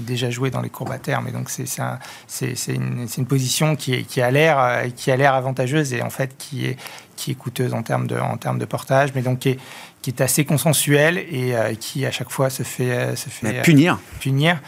[0.07, 1.27] déjà joué dans les courbes à terme.
[1.27, 6.67] Et donc, c'est une, une, position qui, qui a l'air avantageuse et en fait qui
[6.67, 6.77] est,
[7.15, 9.59] qui est coûteuse en termes de, en termes de portage, mais donc qui est,
[10.03, 13.61] qui est assez consensuel et euh, qui à chaque fois se fait, euh, se fait
[13.61, 14.61] punir, euh, punir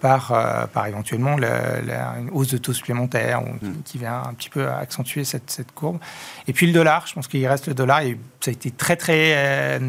[0.00, 3.82] par, par éventuellement une hausse de taux supplémentaire mm.
[3.84, 5.98] qui vient un petit peu accentuer cette, cette, courbe.
[6.46, 8.96] Et puis le dollar, je pense qu'il reste le dollar et ça a été très
[8.96, 9.80] très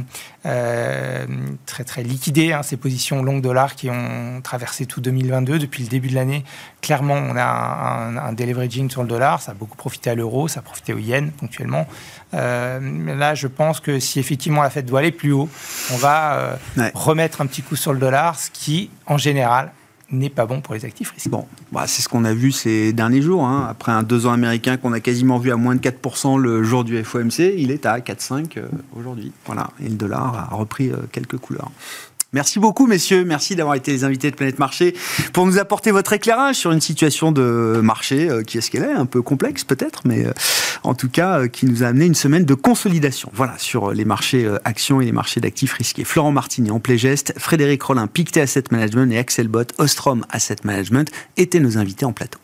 [0.43, 5.89] très très liquidé hein, ces positions longues dollars qui ont traversé tout 2022 depuis le
[5.89, 6.43] début de l'année.
[6.81, 10.47] Clairement, on a un, un, deleveraging sur le dollar, ça a beaucoup profité à l'euro,
[10.47, 11.87] ça a profité au yen ponctuellement.
[12.33, 15.49] là, je pense que si effectivement la fait doit aller plus haut.
[15.91, 19.71] On va euh, remettre un petit coup sur le dollar, ce qui, en général,
[20.11, 21.29] n'est pas bon pour les actifs risqués.
[21.29, 23.45] Bon, bah, c'est ce qu'on a vu ces derniers jours.
[23.45, 23.67] Hein.
[23.69, 26.83] Après un deux ans américain qu'on a quasiment vu à moins de 4% le jour
[26.83, 28.67] du FOMC, il est à 4,5 euh,
[28.97, 29.31] aujourd'hui.
[29.45, 31.71] Voilà, et le dollar a repris euh, quelques couleurs.
[32.33, 33.25] Merci beaucoup, messieurs.
[33.25, 34.95] Merci d'avoir été les invités de Planète Marché
[35.33, 38.83] pour nous apporter votre éclairage sur une situation de marché euh, qui est ce qu'elle
[38.83, 40.31] est, un peu complexe peut-être, mais euh,
[40.83, 43.29] en tout cas euh, qui nous a amené une semaine de consolidation.
[43.33, 46.05] Voilà, sur les marchés actions et les marchés d'actifs risqués.
[46.05, 51.11] Florent Martini en Playgest, Frédéric Rollin, Pictet Asset Management et Axel Bott, Ostrom Asset Management
[51.35, 52.39] étaient nos invités en plateau.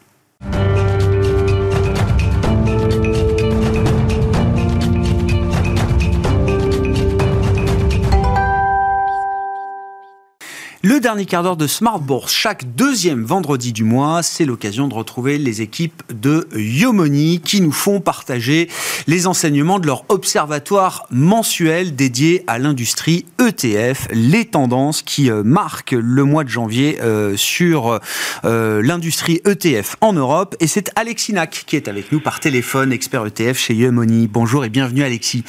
[10.89, 14.93] Le dernier quart d'heure de Smart Bourse, chaque deuxième vendredi du mois, c'est l'occasion de
[14.93, 18.69] retrouver les équipes de Yomoni qui nous font partager
[19.05, 25.91] les enseignements de leur observatoire mensuel dédié à l'industrie ETF, les tendances qui euh, marquent
[25.99, 27.99] le mois de janvier euh, sur
[28.45, 30.55] euh, l'industrie ETF en Europe.
[30.61, 34.27] Et c'est Alexis Nac qui est avec nous par téléphone, expert ETF chez Yomoni.
[34.27, 35.43] Bonjour et bienvenue Alexis.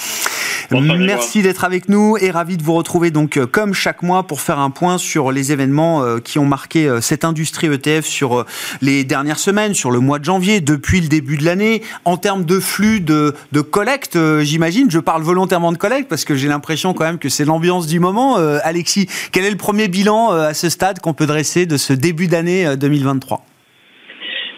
[0.71, 4.59] Merci d'être avec nous et ravi de vous retrouver donc comme chaque mois pour faire
[4.59, 8.47] un point sur les événements euh, qui ont marqué euh, cette industrie ETF sur euh,
[8.81, 12.45] les dernières semaines, sur le mois de janvier, depuis le début de l'année, en termes
[12.45, 14.91] de flux de, de collecte, j'imagine.
[14.91, 18.01] Je parle volontairement de collecte parce que j'ai l'impression quand même que c'est l'ambiance du
[18.01, 18.37] moment.
[18.37, 22.27] Alexis, quel est le premier bilan à ce stade qu'on peut dresser de ce début
[22.27, 23.48] d'année 2023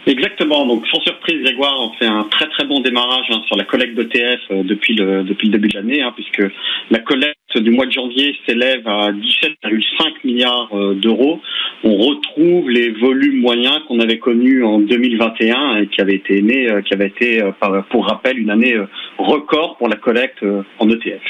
[0.07, 0.66] Exactement.
[0.66, 3.94] Donc, sans surprise, Grégoire, on fait un très très bon démarrage hein, sur la collecte
[3.94, 6.42] d'ETF euh, depuis le depuis le début de l'année, hein, puisque
[6.90, 11.40] la collecte du mois de janvier s'élève à 17,5 milliards euh, d'euros.
[11.84, 16.70] On retrouve les volumes moyens qu'on avait connus en 2021 et qui avaient été aimés,
[16.70, 17.42] euh, qui avait été,
[17.90, 18.76] pour rappel, une année
[19.18, 20.44] record pour la collecte
[20.78, 21.22] en ETF.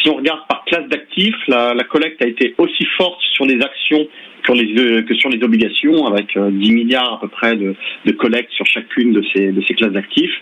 [0.00, 3.60] si on regarde par classe d'actifs, la, la collecte a été aussi forte sur les
[3.60, 4.06] actions
[4.52, 7.74] les, que sur les obligations, avec 10 euh, milliards à peu près de,
[8.04, 10.34] de collecte sur chacune de ces, de ces classes d'actifs.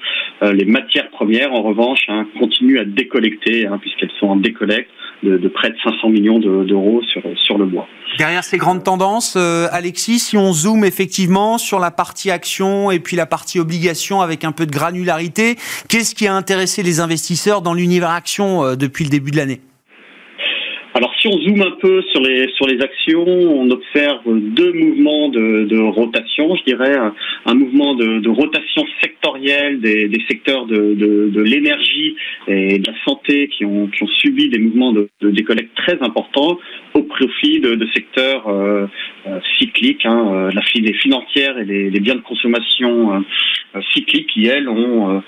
[0.43, 4.91] Euh, les matières premières, en revanche, hein, continuent à décollecter, hein, puisqu'elles sont en décollecte
[5.23, 7.87] de, de, près de 500 millions d'euros sur, sur le mois.
[8.19, 12.99] Derrière ces grandes tendances, euh, Alexis, si on zoome effectivement sur la partie action et
[12.99, 15.55] puis la partie obligation avec un peu de granularité,
[15.89, 19.61] qu'est-ce qui a intéressé les investisseurs dans l'univers action depuis le début de l'année?
[20.95, 25.29] Alors si on zoome un peu sur les sur les actions, on observe deux mouvements
[25.31, 26.95] de, de rotation, je dirais.
[27.47, 32.17] Un, mouvement de, de, rotation sectorielle des, des secteurs de, de, l'énergie
[32.49, 36.01] et de la santé qui ont, qui ont subi des mouvements de, de décollecte très
[36.03, 36.59] importants
[36.95, 38.87] au profit de, secteurs euh,
[39.27, 43.25] euh, cycliques, hein, euh, la, les financières et les, biens de consommation
[43.95, 45.23] cycliques qui elles ont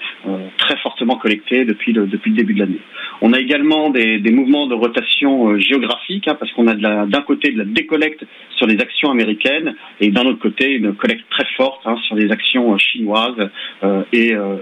[0.59, 2.81] très fortement collecté depuis le, depuis le début de l'année.
[3.23, 7.53] On a également des, des mouvements de rotation géographique, hein, parce qu'on a d'un côté
[7.53, 8.25] de la décollecte
[8.57, 12.31] sur les actions américaines et d'un autre côté une collecte très forte hein, sur les
[12.31, 13.51] actions euh, chinoises
[13.83, 14.57] euh, et, euh,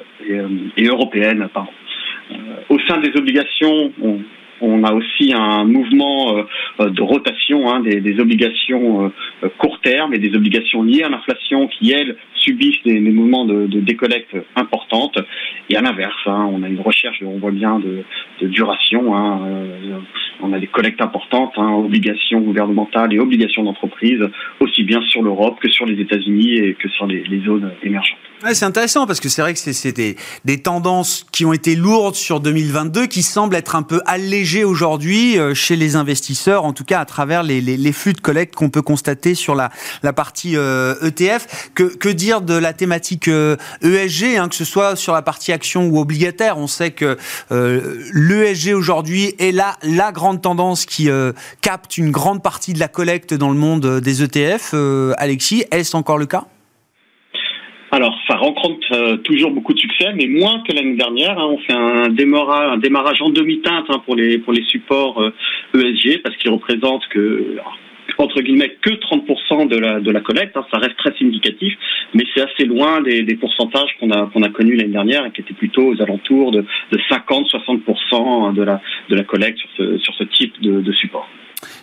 [0.77, 1.49] et, européennes.
[2.69, 4.21] au sein des obligations, on,
[4.63, 6.45] On a aussi un mouvement
[6.79, 9.13] de rotation hein, des, obligations
[9.59, 13.81] court terme et des obligations liées à l'inflation qui, elles, subissent des, mouvements de, de,
[13.81, 15.19] décollecte importantes.
[15.69, 18.05] Et à l'inverse, hein, on a une recherche, on voit bien, de,
[18.41, 19.15] de duration.
[19.17, 19.99] Hein, euh,
[20.43, 24.21] on a des collectes importantes, hein, obligations gouvernementales et obligations d'entreprise,
[24.61, 28.19] aussi bien sur l'Europe que sur les États-Unis et que sur les, zones émergentes.
[28.53, 29.93] c'est intéressant parce que c'est vrai que c'est
[30.45, 35.39] des, tendances qui ont été lourdes sur 2022 qui semblent être un peu allégées aujourd'hui
[35.39, 38.83] euh, chez les investisseurs, en tout cas à travers les, flux de collecte qu'on peut
[38.83, 39.71] constater sur la,
[40.03, 41.71] la partie euh, ETF.
[41.75, 45.89] Que, dire de la thématique ESG, e hein, que ce soit sur la partie action
[45.89, 46.59] ou obligataire?
[46.59, 47.17] On sait que
[47.51, 52.79] euh, l'ESG aujourd'hui est là la grande tendance qui euh, capte une grande partie de
[52.79, 54.71] la collecte dans le monde des ETF.
[54.75, 56.45] Euh, Alexis, est-ce encore le cas?
[57.91, 61.39] Alors, ça rencontre euh, toujours beaucoup de succès, mais moins que l'année dernière.
[61.39, 61.49] Hein.
[61.51, 65.23] On fait un démarrage, un démarrage en demi-teinte hein, pour les pour les supports
[65.75, 67.59] ESG e parce qu'ils représentent que
[68.19, 70.57] entre guillemets que 30% de la de la collecte.
[70.57, 70.67] Hein.
[70.71, 71.75] Ça reste très significatif,
[72.15, 75.31] mais c'est assez loin des, des pourcentages qu'on a qu'on a connus l'année dernière et
[75.31, 79.99] qui étaient plutôt aux alentours de, de 50-60% de la de la collecte sur ce
[79.99, 81.29] sur ce type de, de support.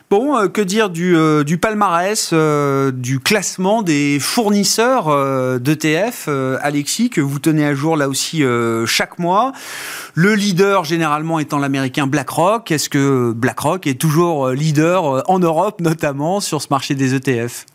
[0.09, 6.27] Bon, euh, que dire du, euh, palmarès, euh, du classement des fournisseurs d'ETF,
[6.61, 8.43] Alexis, que vous tenez à jour là aussi
[8.87, 9.51] chaque mois?
[10.15, 12.71] Le leader généralement étant l'américain BlackRock.
[12.71, 17.65] Est-ce que BlackRock est toujours leader en Europe, notamment sur ce marché des ETF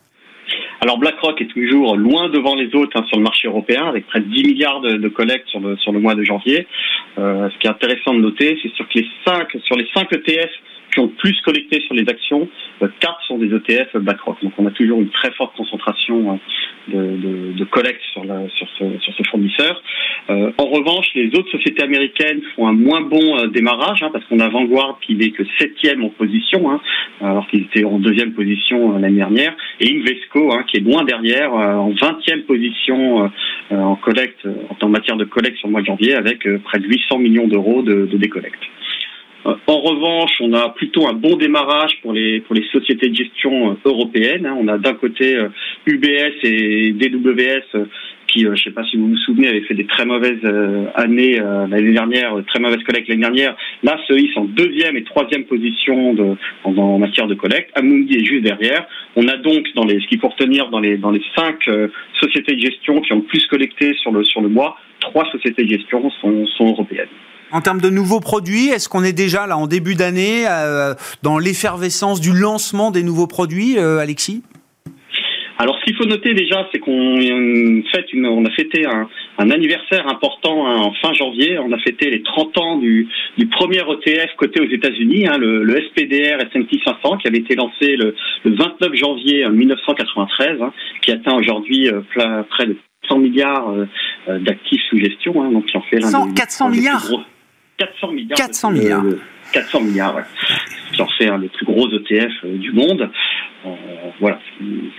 [0.81, 4.21] alors BlackRock est toujours loin devant les autres hein, sur le marché européen, avec près
[4.21, 6.67] de 10 milliards de, collectes sur le, sur le mois de janvier.
[7.17, 10.51] ce qui est intéressant de noter, c'est sur les 5 sur les 5 ETF
[10.95, 12.49] qui plus collecté sur les actions,
[12.83, 14.43] euh, quatre sont des ETF BlackRock.
[14.43, 16.39] Donc on a toujours une très forte concentration hein,
[16.89, 19.83] de, de, collecte sur, ce, fournisseur.
[20.31, 24.25] Euh, en revanche, les autres sociétés américaines font un moins bon euh, démarrage, hein, parce
[24.27, 26.81] qu'on a Vanguard qui n'est que septième en position, hein,
[27.21, 31.91] alors qu'il était en deuxième position l'année dernière, et Invesco qui est loin derrière, en
[31.91, 33.31] vingtième position
[33.71, 34.47] en collecte,
[34.81, 37.83] en matière de collecte sur le mois de janvier, avec près de 800 millions d'euros
[37.83, 38.61] de, de décollecte.
[39.47, 43.15] Euh, en revanche, on a plutôt un bon démarrage pour les pour les sociétés de
[43.15, 44.47] gestion euh, européennes.
[44.47, 44.57] Hein.
[44.59, 45.37] On a d'un côté
[45.87, 47.87] UBS euh, et DWS
[48.27, 50.45] qui, je ne sais pas si vous vous souvenez, avaient fait des très mauvaises
[50.97, 53.55] années l'année dernière, très mauvaises collectes l'année dernière.
[53.85, 56.35] Là, se hissent en deuxième et troisième position de,
[56.65, 57.71] en, matière de collecte.
[57.77, 58.87] Amundi est juste derrière.
[59.15, 61.71] On a donc dans les ce qu'il faut retenir dans les dans les cinq
[62.19, 65.63] sociétés de gestion qui ont le plus collecté sur le sur le mois, trois sociétés
[65.63, 67.09] de gestion sont, sont européennes.
[67.55, 70.93] En termes de nouveaux produits, est-ce qu'on est déjà là en début d'année euh,
[71.23, 74.43] dans l'effervescence du lancement des nouveaux produits, euh, Alexis?
[75.59, 77.15] Alors, ce qu'il faut noter déjà, c'est qu'on
[77.95, 81.61] fête une, on a fêté un, anniversaire important hein, en fin janvier.
[81.61, 83.09] On a fêté les 30 ans du,
[83.53, 88.17] premier ETF coté aux États-Unis, hein, le, SPDR S&P 500, qui avait été lancé le,
[88.47, 92.01] 29 janvier 1993, hein, qui atteint aujourd'hui euh,
[92.51, 92.77] près de
[93.09, 93.73] 100 milliards
[94.27, 97.07] d'actifs sous gestion, donc qui en fait l'un des 400 milliards?
[97.79, 98.39] 400 milliards.
[98.39, 99.05] 400 milliards.
[99.53, 100.23] 400 milliards, ouais.
[100.93, 103.11] Qui en fait un des plus gros ETF euh, du monde.
[103.67, 103.71] Euh,
[104.21, 104.39] voilà.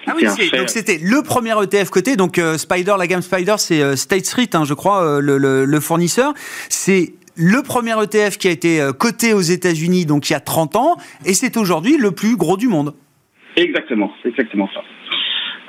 [0.08, 0.26] Ah oui,
[0.58, 2.16] donc c'était le premier ETF coté.
[2.16, 6.34] Donc euh, Spider, la gamme Spider, c'est State Street, hein, je crois, le, le, fournisseur.
[6.70, 10.76] C'est le premier ETF qui a été coté aux États-Unis, donc il y a 30
[10.78, 10.96] ans,
[11.26, 12.94] et c'est aujourd'hui le plus gros du monde.
[13.56, 14.82] Exactement, c'est exactement ça.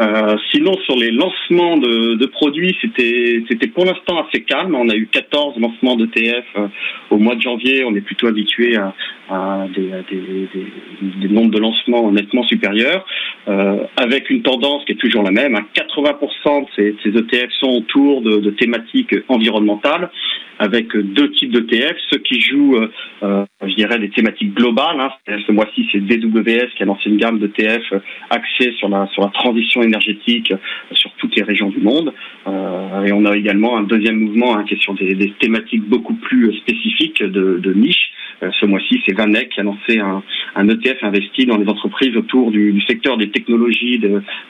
[0.01, 4.75] Euh, sinon, sur les lancements de, de produits, c'était c'était pour l'instant assez calme.
[4.75, 6.69] On a eu 14 lancements d'ETF euh,
[7.11, 7.83] au mois de janvier.
[7.85, 8.95] On est plutôt habitué à,
[9.31, 13.07] à des, des, des, des, nombres de lancements nettement supérieurs,
[13.49, 15.57] euh, avec une tendance qui est toujours la même.
[15.75, 20.11] 80% de ces, ces, ETF sont autour de, de thématiques environnementales
[20.59, 22.79] avec deux types d'ETF, ceux qui jouent,
[23.23, 24.99] euh, je dirais, des thématiques globales.
[24.99, 25.11] Hein.
[25.47, 27.93] Ce mois-ci, c'est DWS qui a lancé une gamme d'ETF
[28.31, 30.53] axée sur la, sur la transition énergétique
[30.93, 32.13] sur toutes les régions du monde.
[32.47, 36.15] Euh, et on a également un deuxième mouvement hein, qui est sur des, thématiques beaucoup
[36.15, 38.13] plus spécifiques de, niche.
[38.43, 40.23] Euh, ce mois-ci, c'est Vanek qui a lancé un,
[40.69, 44.01] ETF investi dans les entreprises autour du, secteur des technologies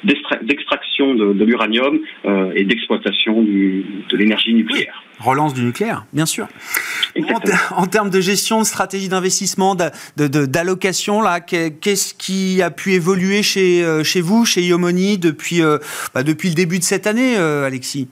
[0.05, 5.06] d'extraction de, de, l'uranium euh, et d'exploitation de l'énergie nucléaire.
[5.19, 6.47] Relance du nucléaire, bien sûr.
[7.75, 9.75] En, termes de gestion, de stratégie d'investissement,
[10.17, 15.79] d'allocation, là, qu'est-ce qui a pu évoluer chez, euh, chez vous, chez Yomoni, depuis, euh,
[16.15, 18.09] bah, depuis le début de cette année, euh, Alexis?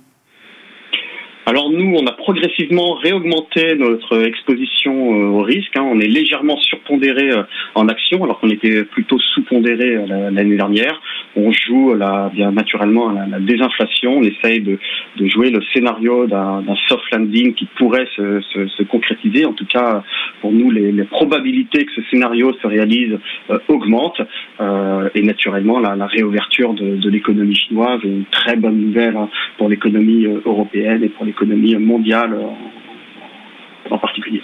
[1.46, 5.76] Alors nous, on a progressivement réaugmenté notre exposition euh, au risque.
[5.76, 5.84] Hein.
[5.84, 7.42] On est légèrement surpondéré euh,
[7.74, 11.02] en action, alors qu'on était plutôt sous-pondéré euh, l'année dernière.
[11.36, 11.94] On joue
[12.32, 14.18] bien naturellement la, désinflation.
[14.18, 14.78] On essaye de,
[15.16, 19.44] de jouer le scénario d'un soft landing qui pourrait se, se, se, concrétiser.
[19.44, 20.04] En tout cas,
[20.40, 23.18] pour nous, les, les probabilités que ce scénario se réalise
[23.66, 24.22] augmentent.
[24.64, 29.68] Euh, et naturellement, la, réouverture de, l'économie chinoise est une très bonne nouvelle hein, pour
[29.68, 34.42] l'économie européenne et pour les économie mondiale euh, en particulier.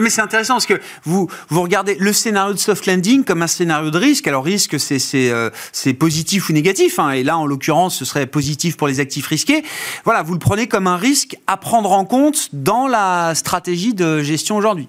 [0.00, 3.46] mais c'est intéressant parce que vous, vous regardez le scénario de soft landing comme un
[3.46, 4.26] scénario de risque.
[4.28, 5.50] Alors risque, c'est c'est euh,
[5.98, 6.98] positif ou négatif.
[6.98, 7.10] Hein.
[7.10, 9.62] et là, en l'occurrence, ce serait positif pour les actifs risqués.
[10.04, 14.20] Voilà, vous le prenez comme un risque à prendre en compte dans la stratégie de
[14.20, 14.88] gestion aujourd'hui.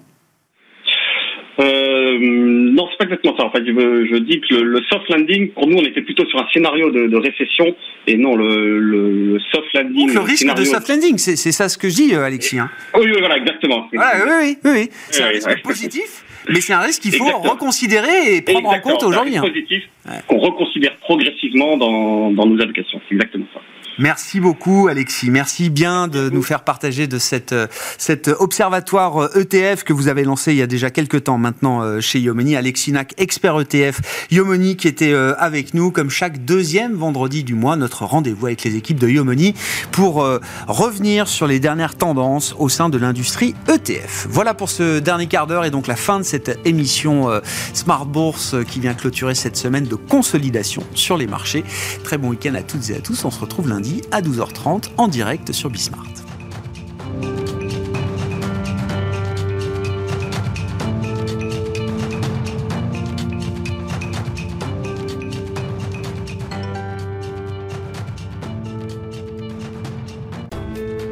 [1.60, 3.44] Euh, non, c'est pas exactement ça.
[3.44, 6.46] En fait, je, dis que le, soft landing, pour nous, on était plutôt sur un
[6.52, 7.74] scénario de, récession
[8.06, 10.12] et non le, soft landing.
[10.14, 12.58] le risque de soft landing, c'est ça ce que je dis, euh, Alexis.
[12.58, 12.70] Hein.
[12.94, 13.88] Oui, oui, voilà, exactement.
[13.92, 18.42] oui, oui, oui, C'est un risque positif, mais c'est un risque qu'il faut reconsidérer et
[18.42, 19.32] prendre en compte aujourd'hui.
[19.32, 19.44] C'est un hein.
[19.44, 19.88] risque positif
[20.26, 23.00] qu'on reconsidère progressivement dans, dans nos allocations.
[23.08, 23.60] C'est exactement ça.
[24.00, 25.30] Merci beaucoup, Alexis.
[25.30, 27.66] Merci bien de nous faire partager de cette, euh,
[27.98, 31.36] cet observatoire ETF euh, e que vous avez lancé il y a déjà quelques temps
[31.36, 32.56] maintenant euh, chez Yomoni.
[32.56, 37.76] Alexis Nac, expert ETF Yomoni, qui était avec nous comme chaque deuxième vendredi du mois,
[37.76, 39.54] notre rendez-vous avec les équipes de Yomoni
[39.92, 40.26] pour
[40.66, 44.26] revenir sur les dernières tendances au sein de l'industrie ETF.
[44.30, 47.28] Voilà pour ce dernier quart d'heure et donc la fin de cette émission
[47.74, 51.64] Smart Bourse qui vient clôturer cette semaine de consolidation sur les marchés.
[52.04, 53.24] Très bon week-end à toutes et à tous.
[53.24, 56.06] On se retrouve lundi à 12h30 en direct sur Bismart.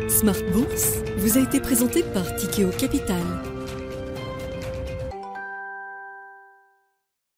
[0.09, 3.48] Smart Bourse vous a été présenté par Tikeo Capital.